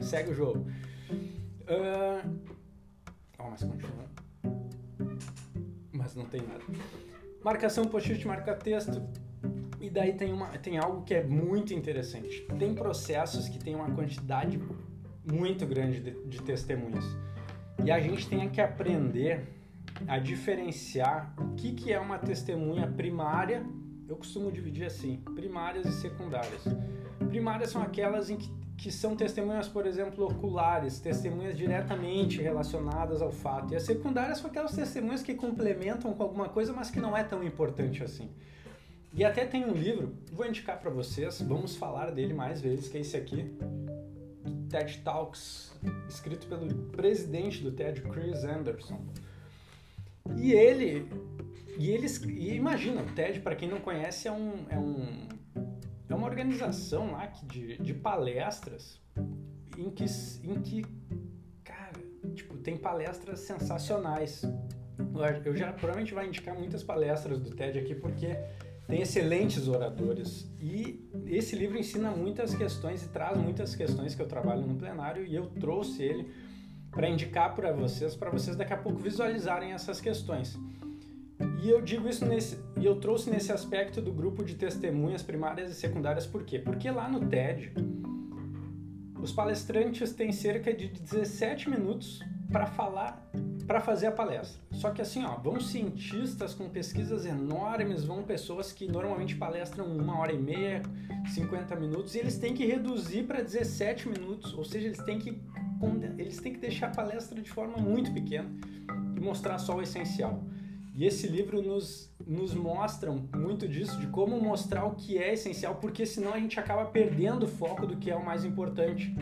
segue 0.00 0.30
o 0.30 0.34
jogo. 0.34 0.66
Uh... 1.62 2.52
Oh, 3.38 3.50
mas 3.50 3.62
continua. 3.62 4.04
Mas 5.92 6.14
não 6.14 6.24
tem 6.24 6.40
nada. 6.42 6.62
Marcação 7.44 7.84
post-it, 7.84 8.26
marca 8.26 8.54
texto. 8.54 9.02
E 9.80 9.90
daí 9.90 10.12
tem, 10.12 10.32
uma, 10.32 10.46
tem 10.58 10.78
algo 10.78 11.02
que 11.02 11.12
é 11.12 11.24
muito 11.24 11.74
interessante. 11.74 12.46
Tem 12.56 12.72
processos 12.72 13.48
que 13.48 13.58
tem 13.58 13.74
uma 13.74 13.90
quantidade 13.90 14.60
muito 15.24 15.66
grande 15.66 16.00
de, 16.00 16.10
de 16.26 16.42
testemunhas. 16.42 17.04
E 17.84 17.90
a 17.90 18.00
gente 18.00 18.28
tem 18.28 18.48
que 18.48 18.60
aprender 18.60 19.48
a 20.06 20.18
diferenciar 20.18 21.34
o 21.38 21.54
que, 21.54 21.72
que 21.72 21.92
é 21.92 21.98
uma 21.98 22.18
testemunha 22.18 22.86
primária. 22.86 23.64
Eu 24.08 24.16
costumo 24.16 24.50
dividir 24.50 24.84
assim: 24.84 25.18
primárias 25.34 25.86
e 25.86 25.92
secundárias. 26.00 26.64
Primárias 27.28 27.70
são 27.70 27.82
aquelas 27.82 28.30
em 28.30 28.36
que 28.36 28.62
que 28.82 28.90
são 28.90 29.14
testemunhas, 29.14 29.68
por 29.68 29.86
exemplo, 29.86 30.26
oculares, 30.26 30.98
testemunhas 30.98 31.56
diretamente 31.56 32.42
relacionadas 32.42 33.22
ao 33.22 33.30
fato. 33.30 33.72
E 33.72 33.76
as 33.76 33.84
secundárias 33.84 34.38
são 34.38 34.50
aquelas 34.50 34.72
testemunhas 34.72 35.22
que 35.22 35.34
complementam 35.34 36.12
com 36.12 36.20
alguma 36.20 36.48
coisa, 36.48 36.72
mas 36.72 36.90
que 36.90 36.98
não 36.98 37.16
é 37.16 37.22
tão 37.22 37.44
importante 37.44 38.02
assim. 38.02 38.28
E 39.14 39.24
até 39.24 39.44
tem 39.44 39.64
um 39.64 39.72
livro, 39.72 40.16
vou 40.32 40.44
indicar 40.44 40.80
para 40.80 40.90
vocês, 40.90 41.40
vamos 41.42 41.76
falar 41.76 42.10
dele 42.10 42.34
mais 42.34 42.60
vezes, 42.60 42.88
que 42.88 42.96
é 42.96 43.02
esse 43.02 43.16
aqui, 43.16 43.54
TED 44.72 44.98
Talks, 45.04 45.78
escrito 46.08 46.46
pelo 46.46 46.66
presidente 46.90 47.62
do 47.62 47.70
TED, 47.70 48.00
Chris 48.00 48.42
Anderson. 48.42 49.04
E 50.36 50.52
ele, 50.52 51.06
e 51.78 51.90
eles, 51.90 52.22
e 52.22 52.54
imagina, 52.54 53.02
o 53.02 53.06
TED, 53.14 53.40
para 53.40 53.54
quem 53.54 53.68
não 53.68 53.80
conhece, 53.80 54.26
é 54.26 54.32
um, 54.32 54.66
é 54.70 54.78
um 54.78 55.28
é 56.08 56.14
uma 56.14 56.26
organização 56.26 57.12
lá 57.12 57.26
que, 57.26 57.46
de, 57.46 57.78
de 57.78 57.94
palestras 57.94 59.00
em 59.78 59.90
que, 59.90 60.04
em 60.44 60.60
que, 60.60 60.84
cara, 61.64 61.98
tipo, 62.34 62.56
tem 62.58 62.76
palestras 62.76 63.40
sensacionais. 63.40 64.42
eu 65.44 65.56
já 65.56 65.72
provavelmente 65.72 66.12
vai 66.12 66.26
indicar 66.26 66.54
muitas 66.54 66.82
palestras 66.82 67.40
do 67.40 67.50
TED 67.50 67.78
aqui, 67.78 67.94
porque 67.94 68.36
tem 68.86 69.00
excelentes 69.00 69.68
oradores. 69.68 70.50
E 70.60 71.08
esse 71.26 71.56
livro 71.56 71.78
ensina 71.78 72.10
muitas 72.10 72.54
questões 72.54 73.02
e 73.04 73.08
traz 73.08 73.36
muitas 73.38 73.74
questões 73.74 74.14
que 74.14 74.22
eu 74.22 74.26
trabalho 74.26 74.66
no 74.66 74.76
plenário 74.76 75.24
e 75.26 75.34
eu 75.34 75.46
trouxe 75.46 76.02
ele 76.02 76.30
para 76.90 77.08
indicar 77.08 77.54
para 77.54 77.72
vocês, 77.72 78.14
para 78.14 78.30
vocês 78.30 78.54
daqui 78.54 78.72
a 78.72 78.76
pouco 78.76 78.98
visualizarem 78.98 79.72
essas 79.72 80.00
questões. 80.00 80.58
E 81.62 81.70
eu 81.70 81.80
digo 81.80 82.08
isso 82.08 82.24
nesse, 82.24 82.58
e 82.78 82.84
eu 82.84 82.96
trouxe 82.96 83.30
nesse 83.30 83.50
aspecto 83.50 84.00
do 84.00 84.12
grupo 84.12 84.44
de 84.44 84.54
testemunhas 84.54 85.22
primárias 85.22 85.70
e 85.70 85.74
secundárias, 85.74 86.26
por 86.26 86.44
quê? 86.44 86.58
Porque 86.58 86.90
lá 86.90 87.08
no 87.08 87.26
TED, 87.28 87.72
os 89.20 89.32
palestrantes 89.32 90.12
têm 90.12 90.32
cerca 90.32 90.72
de 90.74 90.88
17 90.88 91.70
minutos 91.70 92.20
para 92.50 92.66
falar, 92.66 93.30
para 93.66 93.80
fazer 93.80 94.06
a 94.06 94.12
palestra. 94.12 94.60
Só 94.72 94.90
que 94.90 95.00
assim, 95.00 95.24
ó, 95.24 95.36
vão 95.36 95.60
cientistas 95.60 96.54
com 96.54 96.68
pesquisas 96.68 97.24
enormes, 97.24 98.04
vão 98.04 98.22
pessoas 98.22 98.72
que 98.72 98.90
normalmente 98.90 99.36
palestram 99.36 99.86
uma 99.86 100.18
hora 100.18 100.32
e 100.32 100.38
meia, 100.38 100.82
50 101.34 101.76
minutos, 101.76 102.14
e 102.14 102.18
eles 102.18 102.36
têm 102.38 102.54
que 102.54 102.66
reduzir 102.66 103.24
para 103.24 103.42
17 103.42 104.08
minutos, 104.08 104.52
ou 104.54 104.64
seja, 104.64 104.86
eles 104.86 104.98
têm 104.98 105.18
que 105.18 105.40
eles 106.16 106.38
têm 106.38 106.52
que 106.52 106.60
deixar 106.60 106.86
a 106.86 106.90
palestra 106.90 107.40
de 107.40 107.50
forma 107.50 107.76
muito 107.76 108.12
pequena 108.12 108.48
e 109.16 109.20
mostrar 109.20 109.58
só 109.58 109.76
o 109.76 109.82
essencial. 109.82 110.44
E 110.94 111.04
esse 111.04 111.26
livro 111.26 111.60
nos, 111.60 112.14
nos 112.24 112.54
mostra 112.54 113.10
muito 113.10 113.66
disso, 113.66 113.98
de 113.98 114.06
como 114.08 114.40
mostrar 114.40 114.84
o 114.84 114.94
que 114.94 115.18
é 115.18 115.32
essencial, 115.32 115.76
porque 115.76 116.06
senão 116.06 116.34
a 116.34 116.38
gente 116.38 116.60
acaba 116.60 116.84
perdendo 116.84 117.44
o 117.44 117.48
foco 117.48 117.84
do 117.84 117.96
que 117.96 118.10
é 118.10 118.16
o 118.16 118.24
mais 118.24 118.44
importante. 118.44 119.12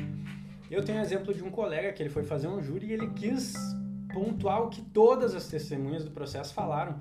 Eu 0.71 0.85
tenho 0.85 0.99
um 0.99 1.03
exemplo 1.03 1.33
de 1.33 1.43
um 1.43 1.51
colega 1.51 1.93
que 1.93 2.03
ele 2.03 2.11
foi 2.11 2.25
fazer 2.25 2.49
um 2.49 2.61
júri 2.61 2.89
e 2.89 2.93
ele 2.93 3.09
quis 3.11 3.55
pontuar 4.13 4.63
o 4.63 4.69
que 4.69 4.83
todas 4.83 5.35
as 5.35 5.49
testemunhas 5.49 6.05
do 6.05 6.11
processo 6.11 6.55
falaram. 6.55 7.01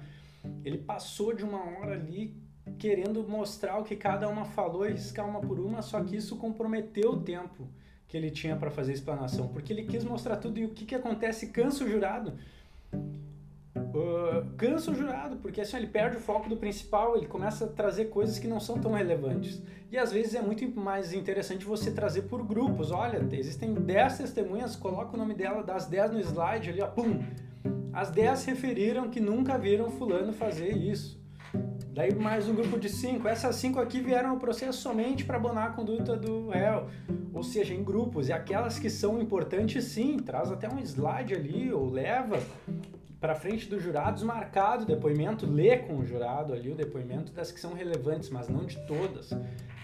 Ele 0.63 0.77
passou 0.77 1.33
de 1.33 1.43
uma 1.43 1.59
hora 1.59 1.93
ali 1.93 2.35
querendo 2.77 3.23
mostrar 3.27 3.77
o 3.77 3.83
que 3.83 3.95
cada 3.95 4.27
uma 4.29 4.45
falou 4.45 4.87
e 4.87 4.91
riscar 4.91 5.27
uma 5.27 5.41
por 5.41 5.59
uma, 5.59 5.81
só 5.81 6.01
que 6.03 6.15
isso 6.15 6.37
comprometeu 6.37 7.11
o 7.11 7.21
tempo 7.21 7.67
que 8.07 8.17
ele 8.17 8.31
tinha 8.31 8.55
para 8.55 8.71
fazer 8.71 8.91
a 8.91 8.95
explanação, 8.95 9.47
porque 9.49 9.71
ele 9.71 9.83
quis 9.83 10.03
mostrar 10.03 10.37
tudo 10.37 10.59
e 10.59 10.65
o 10.65 10.69
que, 10.69 10.85
que 10.85 10.95
acontece 10.95 11.47
cansa 11.47 11.83
o 11.83 11.89
jurado 11.89 12.33
uh, 13.93 14.45
cansa 14.57 14.91
o 14.91 14.95
jurado, 14.95 15.37
porque 15.37 15.61
assim 15.61 15.77
ele 15.77 15.87
perde 15.87 16.17
o 16.17 16.19
foco 16.19 16.49
do 16.49 16.57
principal, 16.57 17.15
ele 17.15 17.27
começa 17.27 17.65
a 17.65 17.67
trazer 17.67 18.05
coisas 18.05 18.39
que 18.39 18.47
não 18.47 18.59
são 18.59 18.77
tão 18.77 18.93
relevantes. 18.93 19.61
E 19.91 19.97
às 19.97 20.11
vezes 20.11 20.35
é 20.35 20.41
muito 20.41 20.69
mais 20.79 21.13
interessante 21.13 21.65
você 21.65 21.91
trazer 21.91 22.23
por 22.23 22.45
grupos. 22.45 22.91
Olha, 22.91 23.25
existem 23.31 23.73
10 23.73 24.17
testemunhas, 24.19 24.75
coloca 24.75 25.15
o 25.15 25.17
nome 25.17 25.33
dela 25.33 25.63
das 25.63 25.87
10 25.87 26.11
no 26.11 26.19
slide 26.19 26.69
ali, 26.69 26.81
ó, 26.81 26.87
pum. 26.87 27.23
As 27.91 28.11
10 28.11 28.45
referiram 28.45 29.09
que 29.09 29.19
nunca 29.19 29.57
viram 29.57 29.89
fulano 29.89 30.31
fazer 30.31 30.77
isso. 30.77 31.19
Daí 31.91 32.13
mais 32.15 32.47
um 32.47 32.53
grupo 32.53 32.79
de 32.79 32.87
cinco. 32.87 33.27
Essas 33.27 33.55
cinco 33.55 33.79
aqui 33.79 33.99
vieram 33.99 34.29
ao 34.29 34.37
processo 34.37 34.79
somente 34.79 35.25
para 35.25 35.37
abonar 35.37 35.69
a 35.69 35.71
conduta 35.73 36.15
do 36.15 36.47
réu. 36.49 36.87
Ou 37.33 37.43
seja, 37.43 37.73
em 37.73 37.83
grupos. 37.83 38.29
E 38.29 38.31
aquelas 38.31 38.77
que 38.77 38.89
são 38.89 39.19
importantes, 39.19 39.83
sim, 39.85 40.17
traz 40.17 40.51
até 40.51 40.69
um 40.69 40.79
slide 40.79 41.33
ali, 41.33 41.73
ou 41.73 41.89
leva 41.89 42.39
para 43.19 43.35
frente 43.35 43.67
dos 43.67 43.83
jurados 43.83 44.23
marcado 44.23 44.83
o 44.83 44.85
depoimento, 44.85 45.45
lê 45.45 45.77
com 45.77 45.97
o 45.97 46.05
jurado 46.05 46.53
ali 46.53 46.71
o 46.71 46.75
depoimento 46.75 47.31
das 47.33 47.51
que 47.51 47.59
são 47.59 47.73
relevantes, 47.73 48.29
mas 48.29 48.47
não 48.47 48.65
de 48.65 48.77
todas. 48.87 49.31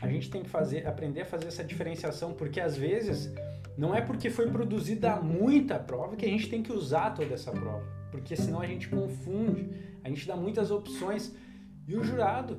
A 0.01 0.07
gente 0.07 0.29
tem 0.29 0.41
que 0.43 0.49
fazer, 0.49 0.87
aprender 0.87 1.21
a 1.21 1.25
fazer 1.25 1.47
essa 1.47 1.63
diferenciação, 1.63 2.33
porque 2.33 2.61
às 2.61 2.77
vezes 2.77 3.33
não 3.77 3.93
é 3.93 4.01
porque 4.01 4.29
foi 4.29 4.49
produzida 4.49 5.17
muita 5.17 5.77
prova 5.77 6.15
que 6.15 6.25
a 6.25 6.29
gente 6.29 6.49
tem 6.49 6.63
que 6.63 6.71
usar 6.71 7.13
toda 7.13 7.33
essa 7.33 7.51
prova, 7.51 7.85
porque 8.09 8.35
senão 8.35 8.61
a 8.61 8.65
gente 8.65 8.87
confunde, 8.87 9.69
a 10.03 10.07
gente 10.07 10.25
dá 10.25 10.35
muitas 10.35 10.71
opções 10.71 11.35
e 11.87 11.95
o 11.95 12.03
jurado 12.03 12.57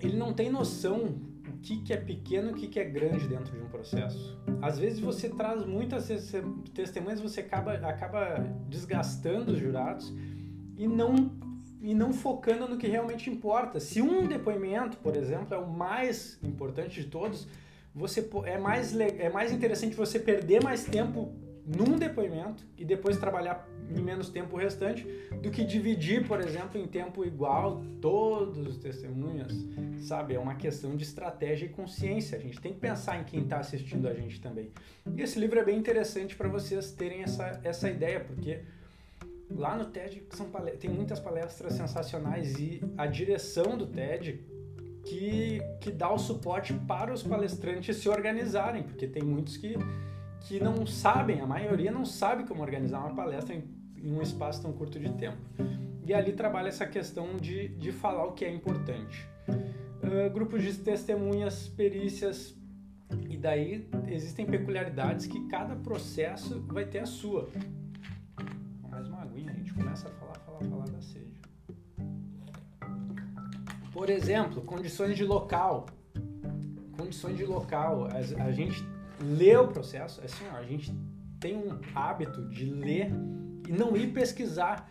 ele 0.00 0.16
não 0.16 0.32
tem 0.32 0.50
noção 0.50 1.31
que, 1.62 1.78
que 1.78 1.92
é 1.92 1.96
pequeno 1.96 2.50
e 2.50 2.52
o 2.52 2.54
que, 2.56 2.66
que 2.66 2.80
é 2.80 2.84
grande 2.84 3.26
dentro 3.28 3.56
de 3.56 3.62
um 3.62 3.68
processo. 3.68 4.36
Às 4.60 4.78
vezes 4.78 4.98
você 4.98 5.28
traz 5.28 5.64
muitas 5.64 6.08
testemunhas, 6.74 7.20
você 7.20 7.40
acaba, 7.40 7.74
acaba 7.74 8.38
desgastando 8.68 9.52
os 9.52 9.58
jurados 9.58 10.12
e 10.76 10.86
não, 10.88 11.30
e 11.80 11.94
não 11.94 12.12
focando 12.12 12.68
no 12.68 12.76
que 12.76 12.88
realmente 12.88 13.30
importa. 13.30 13.78
Se 13.78 14.02
um 14.02 14.26
depoimento, 14.26 14.96
por 14.98 15.16
exemplo, 15.16 15.54
é 15.54 15.58
o 15.58 15.70
mais 15.70 16.38
importante 16.42 17.00
de 17.00 17.06
todos, 17.08 17.46
você 17.94 18.28
é 18.44 18.58
mais, 18.58 18.98
é 18.98 19.30
mais 19.30 19.52
interessante 19.52 19.94
você 19.94 20.18
perder 20.18 20.62
mais 20.62 20.84
tempo 20.84 21.32
num 21.64 21.96
depoimento 21.96 22.64
e 22.76 22.84
depois 22.84 23.16
trabalhar 23.16 23.68
em 23.90 24.00
menos 24.00 24.28
tempo 24.28 24.56
o 24.56 24.58
restante, 24.58 25.06
do 25.42 25.50
que 25.50 25.64
dividir, 25.64 26.26
por 26.26 26.40
exemplo, 26.40 26.80
em 26.80 26.86
tempo 26.86 27.24
igual 27.24 27.82
todos 28.00 28.66
os 28.66 28.76
testemunhas, 28.78 29.52
sabe? 30.00 30.34
É 30.34 30.38
uma 30.38 30.54
questão 30.54 30.96
de 30.96 31.04
estratégia 31.04 31.66
e 31.66 31.68
consciência. 31.68 32.38
A 32.38 32.40
gente 32.40 32.60
tem 32.60 32.72
que 32.72 32.80
pensar 32.80 33.20
em 33.20 33.24
quem 33.24 33.42
está 33.42 33.58
assistindo 33.58 34.08
a 34.08 34.14
gente 34.14 34.40
também. 34.40 34.70
E 35.14 35.20
esse 35.20 35.38
livro 35.38 35.58
é 35.58 35.64
bem 35.64 35.78
interessante 35.78 36.34
para 36.34 36.48
vocês 36.48 36.92
terem 36.92 37.22
essa, 37.22 37.60
essa 37.62 37.90
ideia, 37.90 38.20
porque 38.20 38.60
lá 39.50 39.76
no 39.76 39.86
TED 39.86 40.22
são 40.30 40.50
tem 40.80 40.90
muitas 40.90 41.20
palestras 41.20 41.74
sensacionais 41.74 42.58
e 42.58 42.80
a 42.96 43.06
direção 43.06 43.76
do 43.76 43.86
TED 43.86 44.40
que, 45.04 45.60
que 45.80 45.90
dá 45.90 46.10
o 46.10 46.18
suporte 46.18 46.72
para 46.72 47.12
os 47.12 47.22
palestrantes 47.22 47.96
se 47.96 48.08
organizarem, 48.08 48.82
porque 48.82 49.06
tem 49.06 49.22
muitos 49.22 49.56
que 49.56 49.76
que 50.44 50.62
não 50.62 50.86
sabem, 50.86 51.40
a 51.40 51.46
maioria 51.46 51.90
não 51.90 52.04
sabe 52.04 52.44
como 52.44 52.62
organizar 52.62 53.00
uma 53.00 53.14
palestra 53.14 53.54
em, 53.54 53.64
em 53.96 54.12
um 54.12 54.20
espaço 54.20 54.62
tão 54.62 54.72
curto 54.72 54.98
de 54.98 55.10
tempo. 55.12 55.38
E 56.04 56.12
ali 56.12 56.32
trabalha 56.32 56.68
essa 56.68 56.86
questão 56.86 57.36
de, 57.36 57.68
de 57.68 57.92
falar 57.92 58.26
o 58.26 58.32
que 58.32 58.44
é 58.44 58.52
importante. 58.52 59.26
Uh, 59.48 60.30
grupos 60.32 60.62
de 60.62 60.74
testemunhas, 60.74 61.68
perícias, 61.68 62.56
e 63.28 63.36
daí 63.36 63.88
existem 64.08 64.44
peculiaridades 64.44 65.26
que 65.26 65.46
cada 65.46 65.76
processo 65.76 66.60
vai 66.68 66.84
ter 66.84 67.00
a 67.00 67.06
sua. 67.06 67.48
Mais 68.90 69.06
uma 69.08 69.22
aguinha, 69.22 69.52
a 69.52 69.54
gente 69.54 69.72
começa 69.72 70.08
a 70.08 70.10
falar, 70.12 70.34
falar, 70.40 70.64
falar 70.64 70.88
da 70.88 71.00
sede. 71.00 71.40
Por 73.92 74.10
exemplo, 74.10 74.62
condições 74.62 75.16
de 75.16 75.24
local. 75.24 75.86
Condições 76.96 77.36
de 77.36 77.44
local. 77.44 78.06
A, 78.06 78.44
a 78.44 78.50
gente 78.50 78.82
ler 79.22 79.58
o 79.58 79.68
processo. 79.68 80.20
É 80.20 80.24
assim, 80.24 80.44
ó, 80.52 80.56
a 80.56 80.64
gente 80.64 80.94
tem 81.40 81.56
um 81.56 81.78
hábito 81.94 82.48
de 82.48 82.64
ler 82.66 83.10
e 83.68 83.72
não 83.72 83.96
ir 83.96 84.12
pesquisar. 84.12 84.88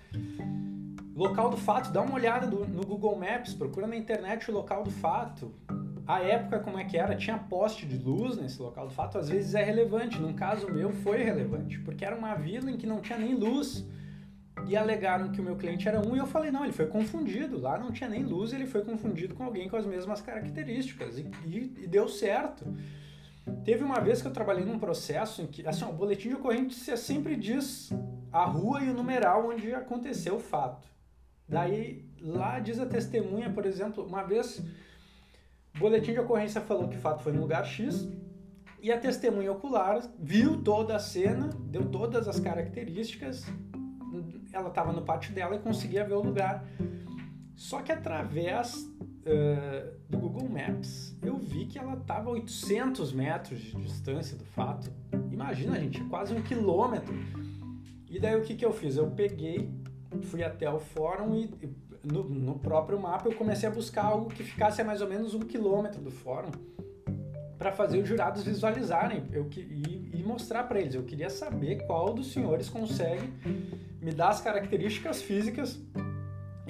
Local 1.15 1.49
do 1.49 1.57
fato, 1.57 1.91
dá 1.91 2.01
uma 2.01 2.15
olhada 2.15 2.47
do, 2.47 2.65
no 2.67 2.85
Google 2.85 3.15
Maps, 3.17 3.53
procura 3.53 3.85
na 3.85 3.95
internet 3.95 4.49
o 4.49 4.53
local 4.53 4.83
do 4.83 4.91
fato. 4.91 5.53
A 6.07 6.21
época 6.21 6.59
como 6.59 6.77
é 6.77 6.83
que 6.83 6.97
era, 6.97 7.15
tinha 7.15 7.37
poste 7.37 7.85
de 7.85 7.97
luz 7.97 8.37
nesse 8.37 8.61
local 8.61 8.87
do 8.87 8.93
fato, 8.93 9.17
às 9.17 9.29
vezes 9.29 9.53
é 9.53 9.63
relevante. 9.63 10.19
Num 10.19 10.33
caso 10.33 10.71
meu 10.71 10.91
foi 10.91 11.23
relevante, 11.23 11.79
porque 11.79 12.03
era 12.03 12.15
uma 12.15 12.35
vila 12.35 12.71
em 12.71 12.77
que 12.77 12.87
não 12.87 13.01
tinha 13.01 13.19
nem 13.19 13.35
luz. 13.35 13.85
E 14.67 14.75
alegaram 14.75 15.31
que 15.31 15.41
o 15.41 15.43
meu 15.43 15.55
cliente 15.55 15.87
era 15.87 15.99
um 15.99 16.15
e 16.15 16.19
eu 16.19 16.27
falei, 16.27 16.51
não, 16.51 16.63
ele 16.63 16.73
foi 16.73 16.85
confundido. 16.87 17.59
Lá 17.59 17.77
não 17.77 17.91
tinha 17.91 18.09
nem 18.09 18.23
luz, 18.23 18.53
ele 18.53 18.65
foi 18.65 18.83
confundido 18.83 19.33
com 19.33 19.43
alguém 19.43 19.67
com 19.67 19.75
as 19.75 19.85
mesmas 19.85 20.21
características. 20.21 21.17
E, 21.17 21.25
e, 21.45 21.73
e 21.83 21.87
deu 21.87 22.07
certo. 22.07 22.65
Teve 23.63 23.83
uma 23.83 23.99
vez 23.99 24.21
que 24.21 24.27
eu 24.27 24.33
trabalhei 24.33 24.65
num 24.65 24.79
processo 24.79 25.41
em 25.41 25.47
que, 25.47 25.67
assim, 25.67 25.85
o 25.85 25.93
boletim 25.93 26.29
de 26.29 26.35
ocorrência 26.35 26.95
sempre 26.95 27.35
diz 27.35 27.91
a 28.31 28.45
rua 28.45 28.83
e 28.83 28.89
o 28.89 28.93
numeral 28.93 29.49
onde 29.49 29.73
aconteceu 29.73 30.35
o 30.35 30.39
fato. 30.39 30.87
Daí, 31.47 32.05
lá 32.19 32.59
diz 32.59 32.79
a 32.79 32.85
testemunha, 32.85 33.51
por 33.51 33.65
exemplo, 33.65 34.05
uma 34.05 34.23
vez, 34.23 34.59
o 35.75 35.79
boletim 35.79 36.13
de 36.13 36.19
ocorrência 36.19 36.61
falou 36.61 36.87
que 36.87 36.95
o 36.95 36.99
fato 36.99 37.23
foi 37.23 37.33
no 37.33 37.41
lugar 37.41 37.65
X, 37.65 38.07
e 38.81 38.91
a 38.91 38.97
testemunha 38.97 39.51
ocular 39.51 40.01
viu 40.17 40.63
toda 40.63 40.95
a 40.95 40.99
cena, 40.99 41.49
deu 41.65 41.89
todas 41.89 42.27
as 42.27 42.39
características, 42.39 43.45
ela 44.51 44.69
estava 44.69 44.91
no 44.91 45.03
pátio 45.03 45.33
dela 45.33 45.55
e 45.55 45.59
conseguia 45.59 46.03
ver 46.03 46.15
o 46.15 46.21
lugar. 46.21 46.65
Só 47.55 47.81
que 47.81 47.91
através 47.91 48.89
uh, 49.25 49.91
do 50.09 50.17
Google 50.17 50.49
Maps, 50.49 51.15
eu 51.21 51.37
vi 51.37 51.65
que 51.65 51.77
ela 51.77 51.93
estava 51.93 52.29
a 52.29 52.33
800 52.33 53.13
metros 53.13 53.59
de 53.59 53.75
distância 53.75 54.37
do 54.37 54.45
fato. 54.45 54.91
Imagina, 55.31 55.79
gente, 55.79 56.01
é 56.01 56.05
quase 56.05 56.33
um 56.33 56.41
quilômetro. 56.41 57.13
E 58.09 58.19
daí 58.19 58.35
o 58.35 58.43
que, 58.43 58.55
que 58.55 58.65
eu 58.65 58.73
fiz? 58.73 58.97
Eu 58.97 59.09
peguei, 59.11 59.69
fui 60.23 60.43
até 60.43 60.69
o 60.69 60.79
fórum 60.79 61.35
e 61.35 61.49
no, 62.03 62.23
no 62.23 62.59
próprio 62.59 62.99
mapa 62.99 63.27
eu 63.27 63.35
comecei 63.35 63.69
a 63.69 63.71
buscar 63.71 64.05
algo 64.05 64.29
que 64.29 64.43
ficasse 64.43 64.81
a 64.81 64.83
mais 64.83 65.01
ou 65.01 65.07
menos 65.07 65.33
um 65.33 65.39
quilômetro 65.39 66.01
do 66.01 66.11
fórum 66.11 66.51
para 67.57 67.71
fazer 67.71 67.99
os 67.99 68.09
jurados 68.09 68.43
visualizarem 68.43 69.23
eu, 69.31 69.47
e, 69.55 70.09
e 70.15 70.23
mostrar 70.25 70.63
para 70.63 70.81
eles. 70.81 70.95
Eu 70.95 71.03
queria 71.03 71.29
saber 71.29 71.85
qual 71.85 72.11
dos 72.11 72.33
senhores 72.33 72.67
consegue 72.67 73.31
me 74.01 74.11
dar 74.11 74.29
as 74.29 74.41
características 74.41 75.21
físicas 75.21 75.79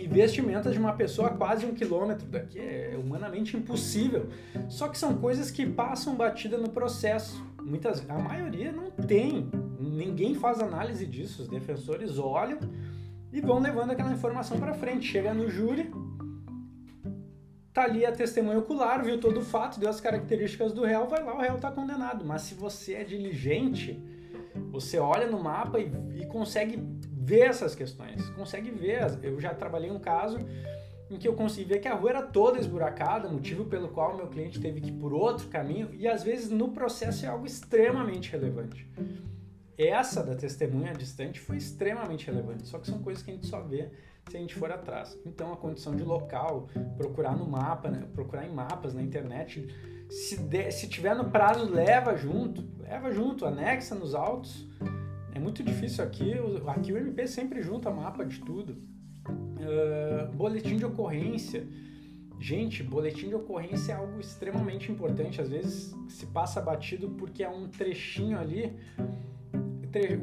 vestimentas 0.08 0.74
de 0.74 0.80
uma 0.80 0.94
pessoa 0.94 1.30
a 1.30 1.32
quase 1.32 1.66
um 1.66 1.74
quilômetro 1.74 2.28
daqui 2.28 2.60
é 2.60 2.98
humanamente 3.02 3.56
impossível. 3.56 4.28
Só 4.70 4.88
que 4.88 4.98
são 4.98 5.18
coisas 5.18 5.52
que 5.52 5.66
passam 5.66 6.16
batida 6.16 6.58
no 6.58 6.70
processo. 6.70 7.44
Muitas, 7.62 8.08
a 8.10 8.18
maioria 8.18 8.72
não 8.72 8.90
tem. 8.90 9.50
Ninguém 9.80 10.36
faz 10.36 10.60
análise 10.60 11.06
disso. 11.06 11.44
Os 11.44 11.48
defensores 11.48 12.18
olham 12.18 12.60
e 13.32 13.40
vão 13.40 13.60
levando 13.60 13.92
aquela 13.92 14.12
informação 14.12 14.60
para 14.60 14.74
frente. 14.74 15.06
Chega 15.06 15.34
no 15.34 15.50
júri, 15.50 15.92
tá 17.74 17.84
ali 17.84 18.06
a 18.06 18.12
testemunha 18.12 18.60
ocular, 18.60 19.04
viu 19.04 19.20
todo 19.20 19.40
o 19.40 19.44
fato, 19.44 19.80
deu 19.80 19.90
as 19.90 20.02
características 20.02 20.74
do 20.74 20.84
réu, 20.84 21.08
vai 21.08 21.24
lá, 21.24 21.36
o 21.36 21.40
réu 21.40 21.56
está 21.56 21.72
condenado. 21.72 22.26
Mas 22.26 22.44
se 22.44 22.54
você 22.54 22.94
é 22.96 23.04
diligente, 23.04 24.02
você 24.72 25.00
olha 25.00 25.28
no 25.28 25.42
mapa 25.42 25.80
e, 25.80 25.92
e 26.16 26.26
consegue 26.26 26.78
ver 27.22 27.42
essas 27.42 27.76
questões, 27.76 28.30
consegue 28.32 28.72
ver. 28.72 29.20
Eu 29.22 29.40
já 29.40 29.54
trabalhei 29.54 29.92
um 29.92 30.00
caso 30.00 30.40
em 31.10 31.18
que 31.18 31.28
eu 31.28 31.34
consegui 31.34 31.66
ver 31.66 31.80
que 31.80 31.88
a 31.88 31.94
rua 31.94 32.10
era 32.10 32.22
toda 32.22 32.58
esburacada, 32.58 33.30
motivo 33.30 33.66
pelo 33.66 33.90
qual 33.90 34.16
meu 34.16 34.28
cliente 34.28 34.60
teve 34.60 34.80
que 34.80 34.90
ir 34.90 34.94
por 34.94 35.14
outro 35.14 35.48
caminho, 35.50 35.90
e 35.94 36.08
às 36.08 36.24
vezes 36.24 36.50
no 36.50 36.72
processo 36.72 37.26
é 37.26 37.28
algo 37.28 37.46
extremamente 37.46 38.32
relevante. 38.32 38.90
Essa 39.78 40.24
da 40.24 40.36
testemunha 40.36 40.94
distante 40.94 41.40
foi 41.40 41.58
extremamente 41.58 42.28
relevante, 42.28 42.68
só 42.68 42.80
que 42.80 42.88
são 42.88 43.00
coisas 43.00 43.22
que 43.22 43.32
a 43.32 43.34
gente 43.34 43.48
só 43.48 43.62
vê 43.62 43.90
se 44.30 44.38
a 44.38 44.40
gente 44.40 44.56
for 44.56 44.72
atrás. 44.72 45.20
Então 45.26 45.52
a 45.52 45.58
condição 45.58 45.96
de 45.96 46.04
local, 46.04 46.70
procurar 46.98 47.36
no 47.36 47.46
mapa, 47.46 47.90
né? 47.90 48.06
procurar 48.14 48.46
em 48.46 48.54
mapas 48.54 48.94
na 48.94 49.02
internet, 49.02 49.68
se, 50.10 50.38
de, 50.38 50.72
se 50.72 50.88
tiver 50.88 51.16
no 51.16 51.30
prazo, 51.30 51.70
leva 51.70 52.16
junto, 52.16 52.64
leva 52.80 53.12
junto, 53.12 53.46
anexa 53.46 53.96
nos 53.96 54.16
autos. 54.16 54.68
É 55.34 55.40
muito 55.40 55.64
difícil 55.64 56.04
aqui, 56.04 56.34
aqui 56.68 56.92
o 56.94 56.98
MP 56.98 57.28
sempre 57.28 57.62
junta 57.62 57.90
mapa 57.90 58.26
de 58.26 58.40
tudo. 58.40 58.78
Uh, 59.28 60.32
boletim 60.34 60.78
de 60.78 60.86
ocorrência. 60.86 61.66
Gente, 62.40 62.82
boletim 62.82 63.30
de 63.30 63.36
ocorrência 63.36 63.94
é 63.94 63.96
algo 63.96 64.20
extremamente 64.20 64.92
importante. 64.92 65.40
Às 65.40 65.50
vezes 65.50 65.96
se 66.10 66.26
passa 66.26 66.60
batido 66.60 67.10
porque 67.12 67.44
é 67.44 67.50
um 67.50 67.68
trechinho 67.68 68.38
ali 68.38 68.74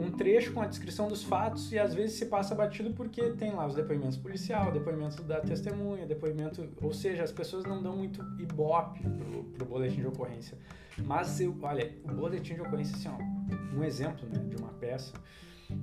um 0.00 0.10
trecho 0.10 0.52
com 0.52 0.62
a 0.62 0.66
descrição 0.66 1.08
dos 1.08 1.22
fatos 1.22 1.70
e 1.72 1.78
às 1.78 1.94
vezes 1.94 2.16
se 2.16 2.26
passa 2.26 2.54
batido 2.54 2.90
porque 2.92 3.30
tem 3.32 3.52
lá 3.52 3.66
os 3.66 3.74
depoimentos 3.74 4.16
policial, 4.16 4.72
depoimento 4.72 5.22
da 5.22 5.40
testemunha, 5.40 6.06
depoimento, 6.06 6.66
ou 6.80 6.92
seja, 6.92 7.22
as 7.22 7.32
pessoas 7.32 7.64
não 7.64 7.82
dão 7.82 7.96
muito 7.96 8.22
ibope 8.40 9.00
pro, 9.02 9.44
pro 9.44 9.66
boletim 9.66 10.00
de 10.00 10.06
ocorrência. 10.06 10.56
Mas 11.04 11.40
eu, 11.40 11.56
olha, 11.62 11.92
o 12.04 12.08
boletim 12.08 12.54
de 12.54 12.60
ocorrência 12.60 12.96
assim, 12.96 13.08
ó, 13.08 13.76
um 13.76 13.82
exemplo, 13.82 14.28
né, 14.28 14.38
de 14.48 14.56
uma 14.56 14.72
peça 14.74 15.12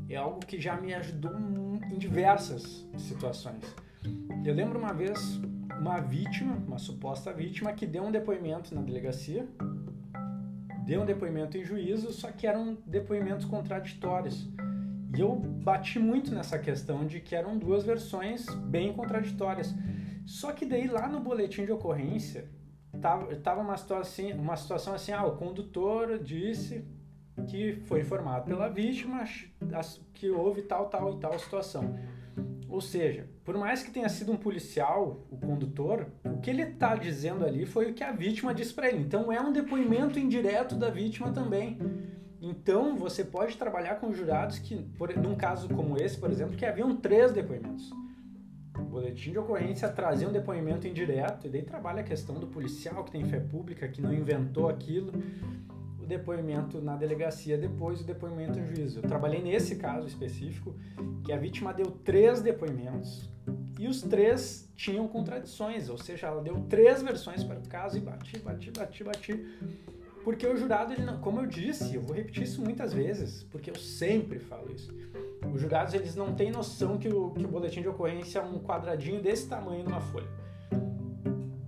é 0.10 0.16
algo 0.16 0.40
que 0.40 0.60
já 0.60 0.80
me 0.80 0.94
ajudou 0.94 1.32
em 1.92 1.98
diversas 1.98 2.88
situações. 2.98 3.64
Eu 4.44 4.54
lembro 4.54 4.80
uma 4.80 4.94
vez 4.94 5.40
uma 5.80 6.00
vítima, 6.00 6.56
uma 6.68 6.78
suposta 6.78 7.34
vítima 7.34 7.74
que 7.74 7.86
deu 7.86 8.04
um 8.04 8.12
depoimento 8.12 8.74
na 8.74 8.82
delegacia 8.82 9.48
deu 10.86 11.02
um 11.02 11.06
depoimento 11.06 11.58
em 11.58 11.64
juízo, 11.64 12.12
só 12.14 12.32
que 12.32 12.46
eram 12.46 12.78
depoimentos 12.86 13.46
contraditórios. 13.46 14.48
E 15.16 15.20
eu 15.20 15.36
bati 15.36 15.98
muito 15.98 16.34
nessa 16.34 16.60
questão 16.60 17.06
de 17.06 17.20
que 17.20 17.36
eram 17.36 17.58
duas 17.58 17.84
versões 17.84 18.46
bem 18.68 18.94
contraditórias. 18.94 19.74
Só 20.26 20.52
que 20.52 20.66
daí 20.66 20.88
lá 20.88 21.08
no 21.08 21.20
boletim 21.20 21.66
de 21.66 21.72
ocorrência 21.72 22.48
tava, 23.06 23.36
tava 23.36 23.62
uma, 23.62 23.78
situação, 23.78 24.00
assim, 24.00 24.34
uma 24.34 24.56
situação 24.56 24.94
assim, 24.96 25.12
ah, 25.12 25.24
o 25.26 25.38
condutor 25.38 26.18
disse 26.18 26.84
que 27.48 27.76
foi 27.86 28.02
informado 28.02 28.46
pela 28.46 28.68
vítima 28.68 29.24
que 30.14 30.30
houve 30.32 30.64
tal, 30.64 30.88
tal 30.90 31.14
e 31.14 31.20
tal 31.20 31.38
situação. 31.38 32.00
Ou 32.68 32.82
seja, 32.82 33.30
por 33.44 33.56
mais 33.58 33.84
que 33.84 33.92
tenha 33.92 34.10
sido 34.10 34.32
um 34.32 34.38
policial, 34.38 35.24
o 35.30 35.38
condutor, 35.38 36.08
o 36.24 36.40
que 36.40 36.50
ele 36.50 36.64
está 36.64 36.96
dizendo 36.96 37.46
ali 37.46 37.66
foi 37.66 37.92
o 37.92 37.94
que 37.94 38.04
a 38.04 38.12
vítima 38.12 38.56
disse 38.56 38.74
para 38.74 38.88
ele. 38.90 39.04
Então 39.04 39.32
é 39.32 39.40
um 39.40 39.54
depoimento 39.54 40.18
indireto 40.18 40.76
da 40.76 40.90
vítima 40.90 41.32
também. 41.32 41.78
Então 42.42 42.96
você 42.96 43.24
pode 43.24 43.56
trabalhar 43.56 43.96
com 43.96 44.12
jurados 44.12 44.58
que, 44.58 44.78
por, 44.98 45.16
num 45.16 45.36
caso 45.36 45.70
como 45.70 46.02
esse, 46.02 46.18
por 46.18 46.32
exemplo, 46.32 46.58
que 46.58 46.66
haviam 46.66 46.96
três 46.96 47.32
depoimentos. 47.32 47.92
Boletim 48.96 49.34
de 49.34 49.38
ocorrência 49.38 49.90
trazia 49.90 50.26
um 50.26 50.32
depoimento 50.32 50.88
indireto, 50.88 51.48
e 51.48 51.50
daí 51.50 51.64
trabalha 51.64 52.00
a 52.00 52.04
questão 52.04 52.40
do 52.40 52.48
policial 52.48 53.04
que 53.04 53.12
tem 53.12 53.26
fé 53.26 53.42
pública, 53.42 53.90
que 53.90 54.02
não 54.02 54.14
inventou 54.14 54.70
aquilo 54.70 55.12
o 56.02 56.06
depoimento 56.06 56.82
na 56.82 56.96
delegacia 56.96 57.58
depois 57.58 58.00
o 58.00 58.06
depoimento 58.06 58.58
em 58.58 58.66
juízo. 58.66 59.00
Eu 59.00 59.04
trabalhei 59.04 59.42
nesse 59.42 59.76
caso 59.76 60.08
específico 60.08 60.74
que 61.26 61.34
a 61.34 61.38
vítima 61.38 61.74
deu 61.74 61.88
três 61.88 62.42
depoimentos 62.42 63.30
e 63.78 63.86
os 63.86 64.02
três 64.02 64.72
tinham 64.78 65.10
contradições, 65.10 65.90
ou 65.90 65.98
seja, 65.98 66.28
ela 66.28 66.42
deu 66.42 66.62
três 66.70 67.02
versões 67.02 67.44
para 67.44 67.60
o 67.60 67.68
caso 67.68 67.98
e 67.98 68.00
bati, 68.00 68.40
bati, 68.40 68.72
bati, 68.72 69.04
bati. 69.04 69.46
Porque 70.24 70.48
o 70.48 70.56
jurado, 70.56 70.98
não, 71.02 71.20
como 71.20 71.42
eu 71.42 71.46
disse, 71.46 71.96
eu 71.96 72.02
vou 72.02 72.16
repetir 72.16 72.44
isso 72.44 72.62
muitas 72.62 72.94
vezes, 72.94 73.44
porque 73.52 73.70
eu 73.70 73.76
sempre 73.76 74.40
falo 74.40 74.72
isso. 74.72 74.90
Os 75.56 75.62
jurados 75.62 75.94
eles 75.94 76.18
não 76.18 76.36
têm 76.36 76.52
noção 76.52 76.98
que 76.98 77.08
o, 77.08 77.32
que 77.32 77.46
o 77.46 77.48
boletim 77.48 77.82
de 77.82 77.88
ocorrência 77.88 78.40
é 78.40 78.42
um 78.42 78.60
quadradinho 78.60 79.22
desse 79.22 79.48
tamanho 79.48 79.86
numa 79.86 80.02
folha. 80.02 80.28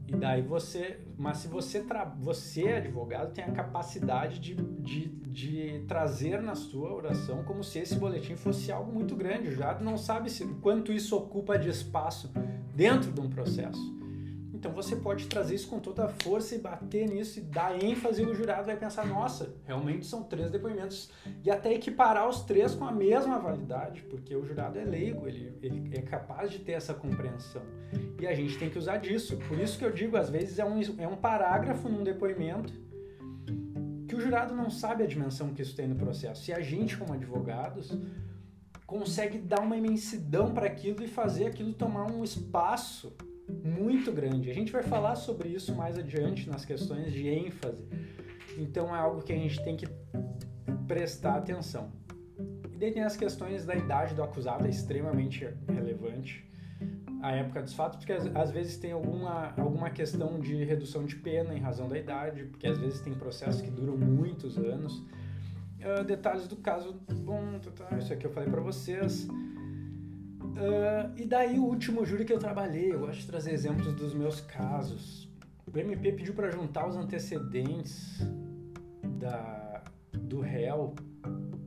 E 0.06 0.14
daí 0.14 0.42
você, 0.42 1.00
mas 1.18 1.38
se 1.38 1.48
você, 1.48 1.80
tra 1.80 2.04
você 2.04 2.68
advogado 2.74 3.34
tem 3.34 3.46
a 3.46 3.52
capacidade 3.52 4.40
de, 4.40 4.56
de, 4.56 5.08
de 5.08 5.86
trazer 5.88 6.42
na 6.42 6.54
sua 6.54 6.94
oração 6.94 7.46
como 7.46 7.64
se 7.64 7.80
esse 7.80 7.96
boletim 7.96 8.36
fosse 8.36 8.74
algo 8.74 8.92
muito 8.92 9.16
grande. 9.16 9.48
O 9.48 9.84
não 9.84 9.98
sabe 9.98 10.30
se, 10.30 10.46
quanto 10.62 10.92
isso 10.92 11.16
ocupa 11.16 11.58
de 11.58 11.70
espaço 11.70 12.30
dentro 12.76 13.10
de 13.14 13.22
um 13.22 13.30
processo. 13.30 13.97
Então 14.58 14.72
você 14.72 14.96
pode 14.96 15.28
trazer 15.28 15.54
isso 15.54 15.68
com 15.68 15.80
toda 15.80 16.06
a 16.06 16.08
força 16.08 16.56
e 16.56 16.58
bater 16.58 17.08
nisso 17.08 17.38
e 17.38 17.44
dar 17.44 17.78
ênfase 17.82 18.24
e 18.24 18.26
o 18.26 18.34
jurado 18.34 18.66
vai 18.66 18.76
pensar, 18.76 19.06
nossa, 19.06 19.54
realmente 19.66 20.04
são 20.04 20.24
três 20.24 20.50
depoimentos 20.50 21.12
e 21.44 21.52
até 21.52 21.72
equiparar 21.72 22.28
os 22.28 22.42
três 22.42 22.74
com 22.74 22.84
a 22.84 22.92
mesma 22.92 23.38
validade, 23.38 24.02
porque 24.10 24.36
o 24.36 24.44
jurado 24.44 24.80
é 24.80 24.84
leigo, 24.84 25.28
ele, 25.28 25.56
ele 25.62 25.96
é 25.96 26.02
capaz 26.02 26.50
de 26.50 26.58
ter 26.58 26.72
essa 26.72 26.92
compreensão 26.92 27.62
e 28.20 28.26
a 28.26 28.34
gente 28.34 28.58
tem 28.58 28.68
que 28.68 28.80
usar 28.80 28.98
disso. 28.98 29.38
Por 29.48 29.60
isso 29.60 29.78
que 29.78 29.86
eu 29.86 29.92
digo, 29.92 30.18
às 30.18 30.28
vezes 30.28 30.58
é 30.58 30.66
um, 30.66 30.82
é 30.98 31.08
um 31.08 31.18
parágrafo 31.18 31.88
num 31.88 32.04
depoimento 32.04 32.74
que 34.08 34.16
o 34.16 34.20
jurado 34.20 34.56
não 34.56 34.72
sabe 34.72 35.04
a 35.04 35.08
dimensão 35.08 35.54
que 35.54 35.62
isso 35.62 35.76
tem 35.76 35.88
no 35.88 35.96
processo. 35.96 36.50
E 36.50 36.54
a 36.54 36.62
gente, 36.62 36.98
como 36.98 37.14
advogados, 37.14 37.96
consegue 38.88 39.38
dar 39.38 39.60
uma 39.60 39.78
imensidão 39.78 40.52
para 40.52 40.66
aquilo 40.66 41.04
e 41.04 41.08
fazer 41.08 41.46
aquilo 41.46 41.74
tomar 41.74 42.10
um 42.10 42.24
espaço 42.24 43.16
muito 43.48 44.12
grande. 44.12 44.50
A 44.52 44.54
gente 44.54 44.72
vai 44.72 44.84
falar 44.84 45.16
sobre 45.16 45.50
isso 45.50 45.74
mais 45.76 45.98
adiante 45.98 46.50
nas 46.50 46.66
questões 46.66 47.12
de 47.12 47.28
ênfase. 47.28 47.88
Então 48.58 48.96
é 48.96 49.00
algo 49.00 49.22
que 49.22 49.32
a 49.32 49.36
gente 49.36 49.64
tem 49.64 49.78
que 49.78 49.88
prestar 50.88 51.36
atenção. 51.36 51.92
E 52.72 52.78
daí 52.78 52.92
tem 52.92 53.04
as 53.04 53.16
questões 53.16 53.66
da 53.66 53.76
idade 53.76 54.14
do 54.14 54.24
acusado, 54.24 54.66
é 54.66 54.70
extremamente 54.70 55.48
relevante. 55.68 56.46
A 57.22 57.32
época 57.32 57.64
dos 57.64 57.74
fatos, 57.74 57.98
porque 57.98 58.14
às, 58.14 58.52
vezes 58.52 58.78
tem 58.78 58.92
alguma, 58.92 59.54
alguma 59.58 59.90
questão 59.90 60.40
de 60.40 60.64
redução 60.64 61.04
de 61.06 61.16
pena 61.16 61.56
em 61.56 61.60
razão 61.60 61.90
da 61.90 61.98
idade, 61.98 62.44
porque 62.44 62.68
às 62.68 62.78
vezes 62.78 63.02
tem 63.02 63.14
processos 63.16 63.62
que 63.62 63.72
duram 63.72 63.98
muitos 63.98 64.58
anos. 64.58 65.04
Uh, 65.80 66.04
detalhes 66.06 66.48
do 66.48 66.56
caso, 66.58 66.94
bom, 67.24 67.60
tá, 67.60 67.72
tá, 67.72 67.98
isso 67.98 68.14
aqui 68.14 68.26
eu 68.26 68.32
falei 68.32 68.50
para 68.50 68.62
vocês. 68.62 69.28
Uh, 70.56 71.14
e 71.16 71.26
daí 71.26 71.60
o 71.60 71.66
último 71.66 72.06
júri 72.06 72.26
que 72.26 72.34
eu 72.34 72.40
trabalhei, 72.40 72.92
eu 72.92 73.00
gosto 73.00 73.20
de 73.20 73.28
trazer 73.28 73.52
exemplos 73.52 73.94
dos 73.96 74.14
meus 74.14 74.42
casos. 74.42 75.30
O 75.72 75.78
MP 75.78 76.12
pediu 76.14 76.34
para 76.34 76.50
juntar 76.50 76.88
os 76.88 76.96
antecedentes 76.96 78.20
da, 79.20 79.84
do 80.14 80.40
réu 80.40 80.96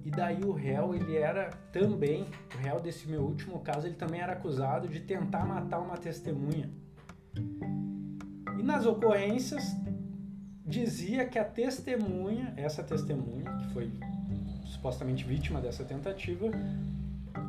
e 0.04 0.10
daí 0.10 0.42
o 0.42 0.50
réu 0.50 0.94
ele 0.94 1.16
era 1.16 1.50
também, 1.72 2.26
o 2.54 2.58
réu 2.58 2.80
desse 2.80 3.08
meu 3.08 3.22
último 3.22 3.60
caso, 3.60 3.86
ele 3.86 3.94
também 3.94 4.20
era 4.20 4.32
acusado 4.32 4.88
de 4.88 5.00
tentar 5.00 5.44
matar 5.44 5.78
uma 5.78 5.96
testemunha. 5.96 6.68
E 8.58 8.62
nas 8.62 8.86
ocorrências 8.86 9.64
dizia 10.66 11.26
que 11.26 11.38
a 11.38 11.44
testemunha, 11.44 12.52
essa 12.56 12.82
testemunha 12.82 13.56
que 13.58 13.72
foi 13.72 13.92
supostamente 14.64 15.24
vítima 15.24 15.60
dessa 15.60 15.84
tentativa, 15.84 16.46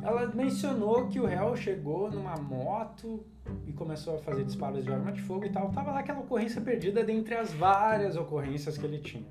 ela 0.02 0.26
mencionou 0.26 1.06
que 1.08 1.20
o 1.20 1.24
réu 1.24 1.56
chegou 1.56 2.10
numa 2.10 2.36
moto 2.36 3.24
e 3.66 3.72
começou 3.72 4.16
a 4.16 4.18
fazer 4.18 4.44
disparos 4.44 4.84
de 4.84 4.92
arma 4.92 5.12
de 5.12 5.22
fogo 5.22 5.44
e 5.44 5.50
tal. 5.50 5.70
Tava 5.70 5.92
lá 5.92 6.00
aquela 6.00 6.20
ocorrência 6.20 6.60
perdida 6.60 7.04
dentre 7.04 7.34
as 7.36 7.52
várias 7.52 8.16
ocorrências 8.16 8.76
que 8.76 8.84
ele 8.84 8.98
tinha. 8.98 9.30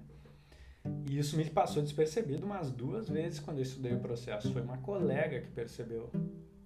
E 1.05 1.19
isso 1.19 1.35
me 1.35 1.43
passou 1.45 1.83
despercebido 1.83 2.45
umas 2.45 2.71
duas 2.71 3.09
vezes 3.09 3.39
quando 3.39 3.57
eu 3.57 3.63
estudei 3.63 3.93
o 3.93 3.99
processo. 3.99 4.51
Foi 4.53 4.61
uma 4.61 4.77
colega 4.77 5.41
que 5.41 5.49
percebeu 5.49 6.09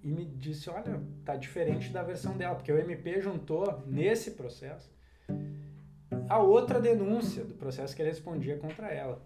e 0.03 0.11
me 0.11 0.23
disse: 0.23 0.69
Olha, 0.69 1.01
tá 1.25 1.35
diferente 1.35 1.89
da 1.91 2.03
versão 2.03 2.37
dela, 2.37 2.55
porque 2.55 2.71
o 2.71 2.77
MP 2.77 3.19
juntou 3.21 3.83
nesse 3.87 4.31
processo 4.31 4.93
a 6.29 6.39
outra 6.39 6.79
denúncia 6.79 7.43
do 7.43 7.55
processo 7.55 7.95
que 7.95 8.01
ele 8.01 8.09
respondia 8.09 8.57
contra 8.57 8.87
ela. 8.87 9.21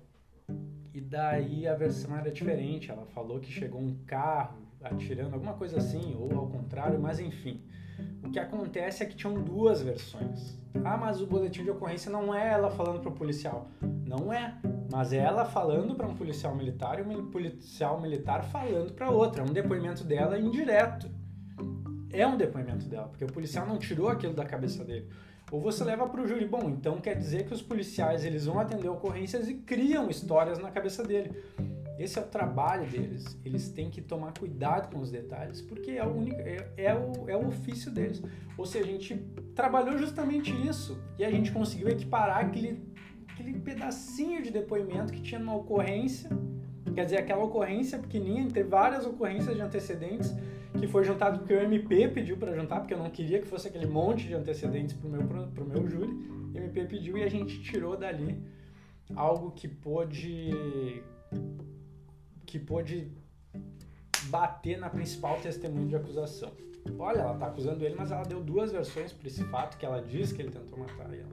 E 0.94 1.02
daí 1.02 1.68
a 1.68 1.76
versão 1.76 2.16
era 2.18 2.32
diferente. 2.32 2.90
Ela 2.90 3.06
falou 3.08 3.40
que 3.40 3.52
chegou 3.52 3.80
um 3.80 3.96
carro 4.06 4.69
atirando, 4.82 5.34
alguma 5.34 5.54
coisa 5.54 5.78
assim, 5.78 6.16
ou 6.18 6.34
ao 6.38 6.48
contrário, 6.48 7.00
mas 7.00 7.20
enfim. 7.20 7.62
O 8.24 8.30
que 8.30 8.40
acontece 8.40 9.04
é 9.04 9.06
que 9.06 9.16
tinham 9.16 9.34
duas 9.42 9.82
versões. 9.82 10.58
Ah, 10.84 10.98
mas 10.98 11.22
o 11.22 11.28
boletim 11.28 11.64
de 11.64 11.72
ocorrência 11.72 12.12
não 12.12 12.34
é 12.34 12.54
ela 12.54 12.70
falando 12.70 13.02
para 13.02 13.10
o 13.10 13.16
policial. 13.16 13.68
Não 13.82 14.32
é. 14.32 14.56
Mas 14.92 15.14
ela 15.14 15.46
falando 15.46 15.96
para 15.96 16.08
um 16.08 16.16
policial 16.16 16.56
militar 16.56 17.00
e 17.00 17.02
um 17.02 17.30
policial 17.30 18.00
militar 18.00 18.44
falando 18.44 18.94
para 18.94 19.10
outra. 19.10 19.44
É 19.44 19.46
um 19.46 19.54
depoimento 19.54 20.04
dela 20.04 20.40
indireto. 20.40 21.10
É 22.12 22.26
um 22.26 22.38
depoimento 22.38 22.86
dela, 22.88 23.08
porque 23.08 23.24
o 23.24 23.32
policial 23.32 23.68
não 23.68 23.78
tirou 23.78 24.10
aquilo 24.10 24.34
da 24.34 24.46
cabeça 24.46 24.84
dele. 24.84 25.08
Ou 25.52 25.60
você 25.60 25.84
leva 25.84 26.08
para 26.08 26.22
o 26.22 26.28
júri, 26.28 26.46
bom, 26.46 26.70
então 26.70 27.00
quer 27.00 27.16
dizer 27.16 27.46
que 27.46 27.54
os 27.54 27.62
policiais 27.62 28.24
eles 28.24 28.46
vão 28.46 28.60
atender 28.60 28.88
ocorrências 28.88 29.48
e 29.48 29.56
criam 29.56 30.10
histórias 30.10 30.60
na 30.60 30.72
cabeça 30.72 31.04
dele. 31.04 31.32
Esse 32.00 32.18
é 32.18 32.22
o 32.22 32.26
trabalho 32.26 32.90
deles. 32.90 33.38
Eles 33.44 33.68
têm 33.70 33.90
que 33.90 34.02
tomar 34.02 34.32
cuidado 34.32 34.90
com 34.90 35.02
os 35.02 35.12
detalhes, 35.12 35.62
porque 35.62 35.92
é 35.92 36.06
o, 36.06 36.16
único, 36.16 36.40
é, 36.40 36.72
é, 36.78 36.96
o, 36.96 37.30
é 37.30 37.36
o 37.36 37.48
ofício 37.48 37.92
deles. 37.92 38.24
Ou 38.58 38.66
seja, 38.66 38.86
a 38.86 38.92
gente 38.92 39.16
trabalhou 39.54 39.98
justamente 39.98 40.50
isso 40.66 40.98
e 41.18 41.26
a 41.26 41.30
gente 41.30 41.52
conseguiu 41.52 41.90
equiparar 41.90 42.46
aquele, 42.46 42.82
aquele 43.34 43.60
pedacinho 43.60 44.42
de 44.42 44.50
depoimento 44.50 45.12
que 45.12 45.22
tinha 45.22 45.40
numa 45.40 45.58
ocorrência, 45.58 46.30
quer 46.96 47.04
dizer, 47.04 47.18
aquela 47.18 47.44
ocorrência 47.44 48.00
pequenininha, 48.00 48.48
ter 48.50 48.64
várias 48.64 49.06
ocorrências 49.06 49.54
de 49.54 49.62
antecedentes 49.62 50.34
que 50.80 50.88
foi 50.88 51.04
juntado 51.04 51.40
porque 51.40 51.54
o 51.54 51.62
MP 51.62 52.08
pediu 52.08 52.38
para 52.38 52.54
juntar, 52.54 52.80
porque 52.80 52.94
eu 52.94 53.00
não 53.00 53.10
queria 53.10 53.40
que 53.40 53.48
fosse 53.48 53.68
aquele 53.68 53.88
monte 53.88 54.26
de 54.26 54.36
antecedentes 54.36 54.96
para 54.96 55.08
o 55.08 55.12
meu, 55.12 55.48
pro 55.48 55.66
meu 55.66 55.86
júri. 55.86 56.14
O 56.54 56.58
MP 56.58 56.86
pediu 56.86 57.18
e 57.18 57.24
a 57.24 57.30
gente 57.30 57.62
tirou 57.62 57.98
dali 57.98 58.42
algo 59.16 59.52
que 59.52 59.68
pôde 59.68 60.54
que 62.50 62.60
pôde 62.60 63.12
bater 64.26 64.78
na 64.78 64.90
principal 64.90 65.40
testemunha 65.40 65.88
de 65.88 65.96
acusação. 65.96 66.52
Olha, 66.98 67.20
ela 67.20 67.34
está 67.34 67.48
acusando 67.48 67.86
ele, 67.86 67.96
mas 67.96 68.12
ela 68.12 68.24
deu 68.24 68.42
duas 68.42 68.72
versões 68.72 69.14
para 69.14 69.28
esse 69.28 69.44
fato 69.46 69.78
que 69.78 69.86
ela 69.86 70.02
diz 70.02 70.32
que 70.32 70.42
ele 70.42 70.52
tentou 70.52 70.80
matar 70.80 71.14
ela. 71.14 71.30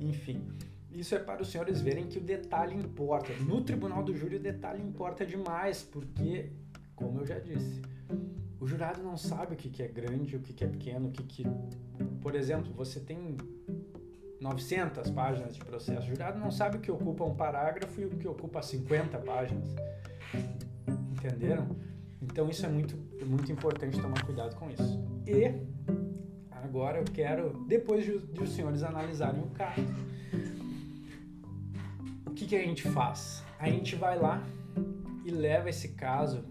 Enfim, 0.00 0.46
isso 0.90 1.14
é 1.14 1.18
para 1.18 1.42
os 1.42 1.48
senhores 1.48 1.80
verem 1.80 2.06
que 2.06 2.18
o 2.18 2.22
detalhe 2.22 2.74
importa. 2.74 3.32
No 3.40 3.62
tribunal 3.62 4.02
do 4.02 4.14
júri 4.14 4.36
o 4.36 4.40
detalhe 4.40 4.82
importa 4.82 5.26
demais, 5.26 5.82
porque, 5.82 6.50
como 6.96 7.20
eu 7.20 7.26
já 7.26 7.38
disse, 7.38 7.82
o 8.58 8.66
jurado 8.66 9.02
não 9.02 9.16
sabe 9.16 9.54
o 9.54 9.56
que, 9.56 9.68
que 9.68 9.82
é 9.82 9.88
grande, 9.88 10.36
o 10.36 10.40
que, 10.40 10.52
que 10.52 10.64
é 10.64 10.66
pequeno, 10.66 11.08
o 11.08 11.12
que, 11.12 11.22
que. 11.22 11.44
Por 12.20 12.34
exemplo, 12.34 12.72
você 12.72 13.00
tem 13.00 13.36
900 14.40 15.10
páginas 15.10 15.54
de 15.54 15.60
processo. 15.62 16.00
O 16.00 16.08
jurado 16.08 16.38
não 16.38 16.50
sabe 16.50 16.78
o 16.78 16.80
que 16.80 16.90
ocupa 16.90 17.24
um 17.24 17.34
parágrafo 17.34 18.00
e 18.00 18.06
o 18.06 18.10
que 18.10 18.26
ocupa 18.26 18.62
50 18.62 19.18
páginas. 19.18 19.68
Entenderam? 21.12 21.76
Então 22.22 22.48
isso 22.48 22.64
é 22.64 22.68
muito, 22.68 22.96
muito 23.24 23.52
importante 23.52 24.00
tomar 24.00 24.24
cuidado 24.24 24.56
com 24.56 24.70
isso. 24.70 24.98
E 25.26 25.52
agora 26.50 26.98
eu 26.98 27.04
quero, 27.04 27.64
depois 27.66 28.04
de, 28.04 28.18
de 28.18 28.42
os 28.42 28.50
senhores 28.50 28.82
analisarem 28.82 29.42
o 29.42 29.50
caso, 29.50 29.82
o 32.26 32.30
que, 32.30 32.46
que 32.46 32.56
a 32.56 32.62
gente 32.64 32.82
faz? 32.88 33.44
A 33.58 33.68
gente 33.68 33.94
vai 33.94 34.18
lá 34.18 34.42
e 35.24 35.30
leva 35.30 35.68
esse 35.68 35.90
caso 35.90 36.44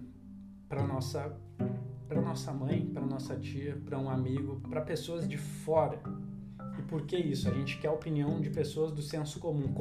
para 0.68 0.86
nossa 0.86 1.36
para 2.08 2.22
nossa 2.22 2.52
mãe, 2.52 2.88
para 2.88 3.06
nossa 3.06 3.36
tia, 3.36 3.80
para 3.86 4.00
um 4.00 4.10
amigo, 4.10 4.60
para 4.68 4.82
pessoas 4.82 5.30
de 5.30 5.38
fora 5.38 6.02
por 6.84 7.04
que 7.04 7.18
isso? 7.18 7.50
A 7.50 7.52
gente 7.52 7.78
quer 7.78 7.88
a 7.88 7.92
opinião 7.92 8.40
de 8.40 8.50
pessoas 8.50 8.92
do 8.92 9.02
senso 9.02 9.40
comum. 9.40 9.74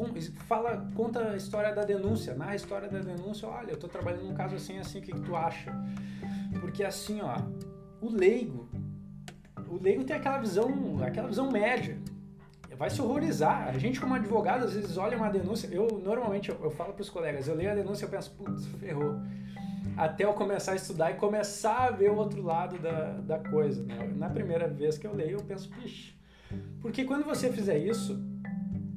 fala, 0.46 0.88
conta 0.94 1.30
a 1.30 1.36
história 1.36 1.74
da 1.74 1.84
denúncia, 1.84 2.34
na 2.34 2.54
história 2.54 2.88
da 2.88 2.98
denúncia, 2.98 3.48
olha, 3.48 3.70
eu 3.70 3.74
estou 3.74 3.88
trabalhando 3.88 4.24
num 4.24 4.34
caso 4.34 4.56
assim, 4.56 4.78
assim, 4.78 4.98
o 4.98 5.02
que, 5.02 5.12
que 5.12 5.20
tu 5.20 5.36
acha? 5.36 5.72
Porque 6.60 6.82
assim, 6.84 7.20
ó, 7.20 7.36
o 8.00 8.10
leigo, 8.10 8.68
o 9.68 9.82
leigo 9.82 10.04
tem 10.04 10.16
aquela 10.16 10.38
visão, 10.38 11.02
aquela 11.02 11.28
visão 11.28 11.50
média, 11.50 11.98
vai 12.78 12.88
se 12.88 13.02
horrorizar. 13.02 13.68
A 13.68 13.76
gente 13.76 14.00
como 14.00 14.14
advogado, 14.14 14.64
às 14.64 14.72
vezes 14.72 14.96
olha 14.96 15.16
uma 15.16 15.28
denúncia, 15.28 15.68
eu 15.68 16.00
normalmente, 16.02 16.48
eu, 16.48 16.58
eu 16.62 16.70
falo 16.70 16.92
para 16.92 17.02
os 17.02 17.10
colegas, 17.10 17.48
eu 17.48 17.54
leio 17.54 17.72
a 17.72 17.74
denúncia 17.74 18.06
e 18.06 18.08
penso, 18.08 18.30
putz, 18.30 18.66
ferrou. 18.78 19.16
Até 19.96 20.24
eu 20.24 20.32
começar 20.32 20.72
a 20.72 20.76
estudar 20.76 21.10
e 21.10 21.14
começar 21.14 21.88
a 21.88 21.90
ver 21.90 22.10
o 22.10 22.14
outro 22.14 22.40
lado 22.40 22.78
da, 22.78 23.14
da 23.14 23.38
coisa. 23.38 23.82
Né? 23.82 24.12
Na 24.16 24.30
primeira 24.30 24.68
vez 24.68 24.96
que 24.96 25.06
eu 25.06 25.12
leio, 25.12 25.38
eu 25.38 25.42
penso, 25.42 25.68
pixe, 25.70 26.14
porque 26.80 27.04
quando 27.04 27.24
você 27.24 27.52
fizer 27.52 27.78
isso, 27.78 28.18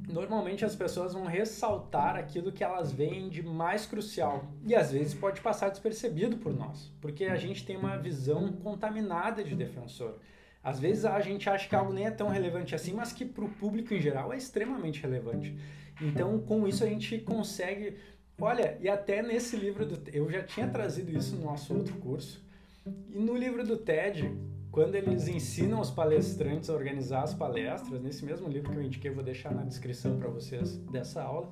normalmente 0.08 0.64
as 0.64 0.76
pessoas 0.76 1.14
vão 1.14 1.24
ressaltar 1.24 2.16
aquilo 2.16 2.52
que 2.52 2.62
elas 2.62 2.92
veem 2.92 3.28
de 3.28 3.42
mais 3.42 3.86
crucial 3.86 4.44
e 4.64 4.74
às 4.74 4.92
vezes 4.92 5.14
pode 5.14 5.40
passar 5.40 5.70
despercebido 5.70 6.36
por 6.36 6.54
nós, 6.54 6.92
porque 7.00 7.24
a 7.24 7.36
gente 7.36 7.64
tem 7.64 7.76
uma 7.76 7.96
visão 7.96 8.52
contaminada 8.52 9.42
de 9.42 9.54
defensor. 9.54 10.18
Às 10.62 10.78
vezes 10.78 11.04
a 11.04 11.20
gente 11.20 11.48
acha 11.50 11.68
que 11.68 11.74
algo 11.74 11.92
nem 11.92 12.06
é 12.06 12.10
tão 12.10 12.28
relevante 12.28 12.74
assim, 12.74 12.92
mas 12.92 13.12
que 13.12 13.24
para 13.24 13.44
o 13.44 13.48
público 13.48 13.92
em 13.92 14.00
geral 14.00 14.32
é 14.32 14.36
extremamente 14.36 15.02
relevante. 15.02 15.56
Então, 16.00 16.38
com 16.40 16.68
isso 16.68 16.84
a 16.84 16.86
gente 16.86 17.18
consegue, 17.18 17.96
olha, 18.40 18.78
e 18.80 18.88
até 18.88 19.22
nesse 19.22 19.56
livro 19.56 19.84
do 19.84 20.00
eu 20.12 20.30
já 20.30 20.42
tinha 20.42 20.68
trazido 20.68 21.16
isso 21.16 21.34
no 21.36 21.44
nosso 21.44 21.74
outro 21.74 21.94
curso. 21.96 22.44
E 23.10 23.18
no 23.18 23.36
livro 23.36 23.64
do 23.66 23.76
TED, 23.76 24.32
quando 24.72 24.94
eles 24.94 25.28
ensinam 25.28 25.80
os 25.80 25.90
palestrantes 25.90 26.70
a 26.70 26.72
organizar 26.72 27.22
as 27.22 27.34
palestras, 27.34 28.00
nesse 28.00 28.24
mesmo 28.24 28.48
livro 28.48 28.72
que 28.72 28.78
eu 28.78 28.82
indiquei, 28.82 29.10
vou 29.10 29.22
deixar 29.22 29.54
na 29.54 29.62
descrição 29.62 30.18
para 30.18 30.30
vocês 30.30 30.78
dessa 30.90 31.22
aula, 31.22 31.50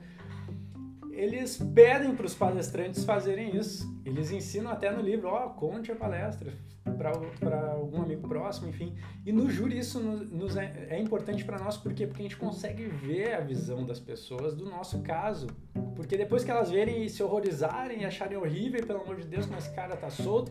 eles 1.20 1.58
pedem 1.58 2.14
para 2.14 2.24
os 2.24 2.34
palestrantes 2.34 3.04
fazerem 3.04 3.54
isso. 3.54 3.86
Eles 4.06 4.30
ensinam 4.30 4.70
até 4.70 4.90
no 4.90 5.02
livro, 5.02 5.28
ó, 5.28 5.46
oh, 5.46 5.50
conte 5.50 5.92
a 5.92 5.94
palestra 5.94 6.50
para 6.96 7.72
algum 7.72 8.00
amigo 8.00 8.26
próximo, 8.26 8.68
enfim. 8.68 8.94
E 9.26 9.30
no 9.30 9.50
júri 9.50 9.78
isso 9.78 10.00
nos 10.00 10.56
é, 10.56 10.86
é 10.88 10.98
importante 10.98 11.44
para 11.44 11.58
nós, 11.58 11.76
por 11.76 11.92
quê? 11.92 12.06
Porque 12.06 12.22
a 12.22 12.24
gente 12.24 12.38
consegue 12.38 12.86
ver 12.86 13.34
a 13.34 13.40
visão 13.40 13.84
das 13.84 14.00
pessoas 14.00 14.54
do 14.54 14.64
nosso 14.64 15.02
caso. 15.02 15.46
Porque 15.94 16.16
depois 16.16 16.42
que 16.42 16.50
elas 16.50 16.70
verem 16.70 17.04
e 17.04 17.10
se 17.10 17.22
horrorizarem 17.22 18.00
e 18.00 18.04
acharem 18.06 18.38
horrível, 18.38 18.86
pelo 18.86 19.02
amor 19.02 19.16
de 19.16 19.26
Deus, 19.26 19.44
como 19.44 19.58
esse 19.58 19.74
cara 19.74 19.96
tá 19.96 20.08
solto, 20.08 20.50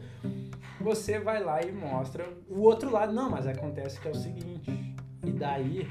você 0.80 1.18
vai 1.18 1.44
lá 1.44 1.64
e 1.64 1.72
mostra 1.72 2.32
o 2.48 2.60
outro 2.60 2.92
lado. 2.92 3.12
Não, 3.12 3.28
mas 3.28 3.48
acontece 3.48 4.00
que 4.00 4.08
é 4.08 4.12
o 4.12 4.16
seguinte. 4.16 4.72
E 5.26 5.32
daí 5.32 5.88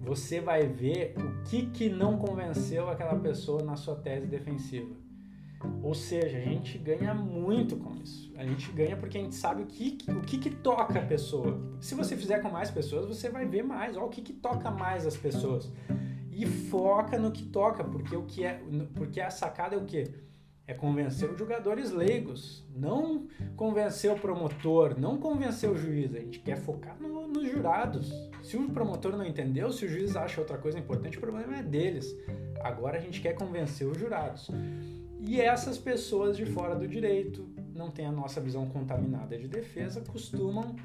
você 0.00 0.40
vai 0.40 0.66
ver 0.66 1.14
o 1.16 1.42
que, 1.44 1.66
que 1.66 1.88
não 1.88 2.16
convenceu 2.16 2.88
aquela 2.88 3.18
pessoa 3.18 3.62
na 3.62 3.76
sua 3.76 3.96
tese 3.96 4.26
defensiva. 4.26 4.94
Ou 5.82 5.94
seja, 5.94 6.38
a 6.38 6.40
gente 6.40 6.76
ganha 6.78 7.14
muito 7.14 7.76
com 7.76 7.94
isso. 7.94 8.32
A 8.36 8.44
gente 8.44 8.70
ganha 8.72 8.96
porque 8.96 9.18
a 9.18 9.20
gente 9.20 9.34
sabe 9.34 9.62
o 9.62 9.66
que, 9.66 9.98
o 10.08 10.20
que, 10.20 10.38
que 10.38 10.50
toca 10.50 10.98
a 10.98 11.06
pessoa. 11.06 11.60
Se 11.80 11.94
você 11.94 12.16
fizer 12.16 12.40
com 12.40 12.50
mais 12.50 12.70
pessoas, 12.70 13.06
você 13.06 13.28
vai 13.28 13.46
ver 13.46 13.62
mais. 13.62 13.96
Olha 13.96 14.06
o 14.06 14.08
que, 14.08 14.22
que 14.22 14.32
toca 14.32 14.70
mais 14.70 15.06
as 15.06 15.16
pessoas. 15.16 15.70
E 16.32 16.46
foca 16.46 17.18
no 17.18 17.30
que 17.30 17.44
toca, 17.44 17.84
porque 17.84 18.16
o 18.16 18.24
que 18.24 18.44
é, 18.44 18.60
porque 18.94 19.20
a 19.20 19.30
sacada 19.30 19.76
é 19.76 19.78
o 19.78 19.84
quê? 19.84 20.10
É 20.66 20.74
convencer 20.74 21.30
os 21.30 21.38
jogadores 21.38 21.90
leigos, 21.90 22.64
não 22.74 23.26
convencer 23.56 24.10
o 24.10 24.18
promotor, 24.18 24.98
não 24.98 25.18
convencer 25.18 25.68
o 25.68 25.76
juiz. 25.76 26.14
A 26.14 26.20
gente 26.20 26.38
quer 26.38 26.56
focar 26.56 26.96
no, 27.00 27.26
nos 27.26 27.50
jurados. 27.50 28.12
Se 28.42 28.56
o 28.56 28.70
promotor 28.70 29.16
não 29.16 29.26
entendeu, 29.26 29.72
se 29.72 29.84
o 29.84 29.88
juiz 29.88 30.14
acha 30.14 30.40
outra 30.40 30.58
coisa 30.58 30.78
importante, 30.78 31.18
o 31.18 31.20
problema 31.20 31.56
é 31.56 31.62
deles. 31.62 32.14
Agora 32.62 32.98
a 32.98 33.00
gente 33.00 33.20
quer 33.20 33.34
convencer 33.34 33.86
os 33.86 33.98
jurados. 33.98 34.50
E 35.20 35.40
essas 35.40 35.78
pessoas 35.78 36.36
de 36.36 36.46
fora 36.46 36.74
do 36.74 36.86
direito, 36.86 37.48
não 37.74 37.90
têm 37.90 38.06
a 38.06 38.12
nossa 38.12 38.40
visão 38.40 38.68
contaminada 38.68 39.36
de 39.36 39.48
defesa, 39.48 40.00
costumam 40.00 40.76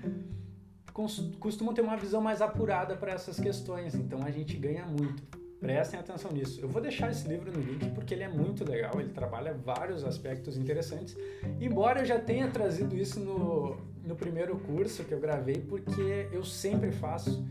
costumam 1.40 1.76
ter 1.76 1.82
uma 1.82 1.96
visão 1.96 2.20
mais 2.20 2.42
apurada 2.42 2.96
para 2.96 3.12
essas 3.12 3.40
questões. 3.40 3.94
Então 3.94 4.24
a 4.24 4.32
gente 4.32 4.58
ganha 4.58 4.84
muito. 4.84 5.47
Prestem 5.60 6.00
atenção 6.00 6.32
nisso. 6.32 6.62
Eu 6.62 6.70
vou 6.70 6.82
deixar 6.82 7.10
esse 7.10 7.28
livro 7.28 7.52
no 7.52 7.60
link 7.60 7.90
porque 7.92 8.14
ele 8.14 8.24
é 8.24 8.28
muito 8.28 8.64
legal, 8.64 9.00
ele 9.00 9.10
trabalha 9.10 9.54
vários 9.54 10.04
aspectos 10.04 10.56
interessantes. 10.56 11.18
Embora 11.60 12.02
eu 12.02 12.06
já 12.06 12.20
tenha 12.20 12.48
trazido 12.50 12.96
isso 12.96 13.20
no, 13.20 13.76
no 14.04 14.16
primeiro 14.16 14.58
curso 14.60 15.04
que 15.04 15.14
eu 15.14 15.20
gravei, 15.20 15.56
porque 15.56 16.30
eu 16.32 16.44
sempre 16.44 16.92
faço. 16.92 17.44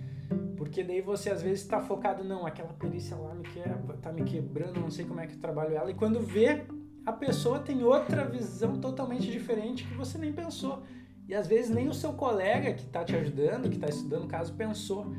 Porque 0.57 0.83
daí 0.83 1.01
você 1.01 1.31
às 1.31 1.43
vezes 1.43 1.63
está 1.63 1.81
focado, 1.81 2.23
não, 2.23 2.47
aquela 2.47 2.73
perícia 2.73 3.17
lá 3.17 3.35
me 3.35 3.43
quebra, 3.43 3.97
tá 3.97 4.13
me 4.13 4.25
quebrando, 4.25 4.81
não 4.81 4.91
sei 4.91 5.05
como 5.05 5.21
é 5.21 5.27
que 5.27 5.35
eu 5.35 5.41
trabalho 5.41 5.75
ela. 5.75 5.91
E 5.91 5.95
quando 5.95 6.21
vê, 6.21 6.65
a 7.05 7.13
pessoa 7.13 7.59
tem 7.59 7.83
outra 7.83 8.25
visão 8.25 8.81
totalmente 8.81 9.31
diferente 9.31 9.85
que 9.85 9.95
você 9.95 10.17
nem 10.17 10.33
pensou. 10.33 10.83
E 11.29 11.35
às 11.35 11.47
vezes 11.47 11.71
nem 11.71 11.89
o 11.89 11.95
seu 11.95 12.13
colega 12.13 12.73
que 12.73 12.83
está 12.83 13.05
te 13.05 13.17
ajudando, 13.17 13.69
que 13.69 13.77
está 13.77 13.89
estudando 13.89 14.25
o 14.25 14.29
caso, 14.29 14.55
pensou. 14.55 15.13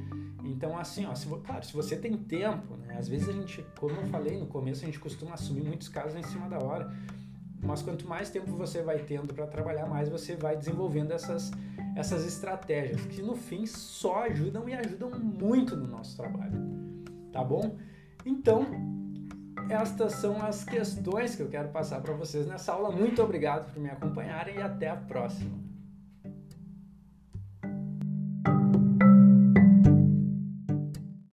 Então, 0.48 0.78
assim, 0.78 1.06
ó, 1.06 1.14
se, 1.14 1.28
claro, 1.28 1.66
se 1.66 1.74
você 1.74 1.96
tem 1.96 2.18
tempo, 2.18 2.76
né? 2.78 2.96
Às 2.98 3.08
vezes 3.08 3.30
a 3.30 3.32
gente, 3.32 3.66
como 3.80 3.96
eu 3.96 4.08
falei 4.08 4.38
no 4.38 4.48
começo, 4.48 4.84
a 4.84 4.86
gente 4.86 5.00
costuma 5.00 5.34
assumir 5.34 5.62
muitos 5.62 5.90
casos 5.90 6.16
em 6.16 6.24
cima 6.24 6.48
da 6.50 6.58
hora. 6.60 6.92
Mas 7.62 7.82
quanto 7.82 8.08
mais 8.08 8.30
tempo 8.30 8.52
você 8.52 8.82
vai 8.82 9.00
tendo 9.00 9.34
para 9.34 9.48
trabalhar, 9.48 9.88
mais 9.88 10.10
você 10.10 10.36
vai 10.36 10.56
desenvolvendo 10.56 11.12
essas, 11.12 11.52
essas 11.96 12.26
estratégias, 12.26 13.02
que 13.08 13.22
no 13.22 13.36
fim 13.36 13.66
só 13.66 14.24
ajudam 14.24 14.70
e 14.70 14.74
ajudam 14.74 15.10
muito 15.20 15.76
no 15.76 15.88
nosso 15.88 16.16
trabalho. 16.16 16.54
Tá 17.32 17.44
bom? 17.44 17.78
Então, 18.26 18.66
estas 19.70 20.14
são 20.14 20.42
as 20.42 20.64
questões 20.64 21.36
que 21.36 21.42
eu 21.42 21.50
quero 21.50 21.70
passar 21.70 22.00
para 22.02 22.14
vocês 22.14 22.48
nessa 22.48 22.74
aula. 22.74 22.92
Muito 22.92 23.22
obrigado 23.22 23.74
por 23.74 23.82
me 23.82 23.90
acompanharem 23.90 24.58
e 24.58 24.62
até 24.62 24.90
a 24.90 24.96
próxima. 24.96 25.67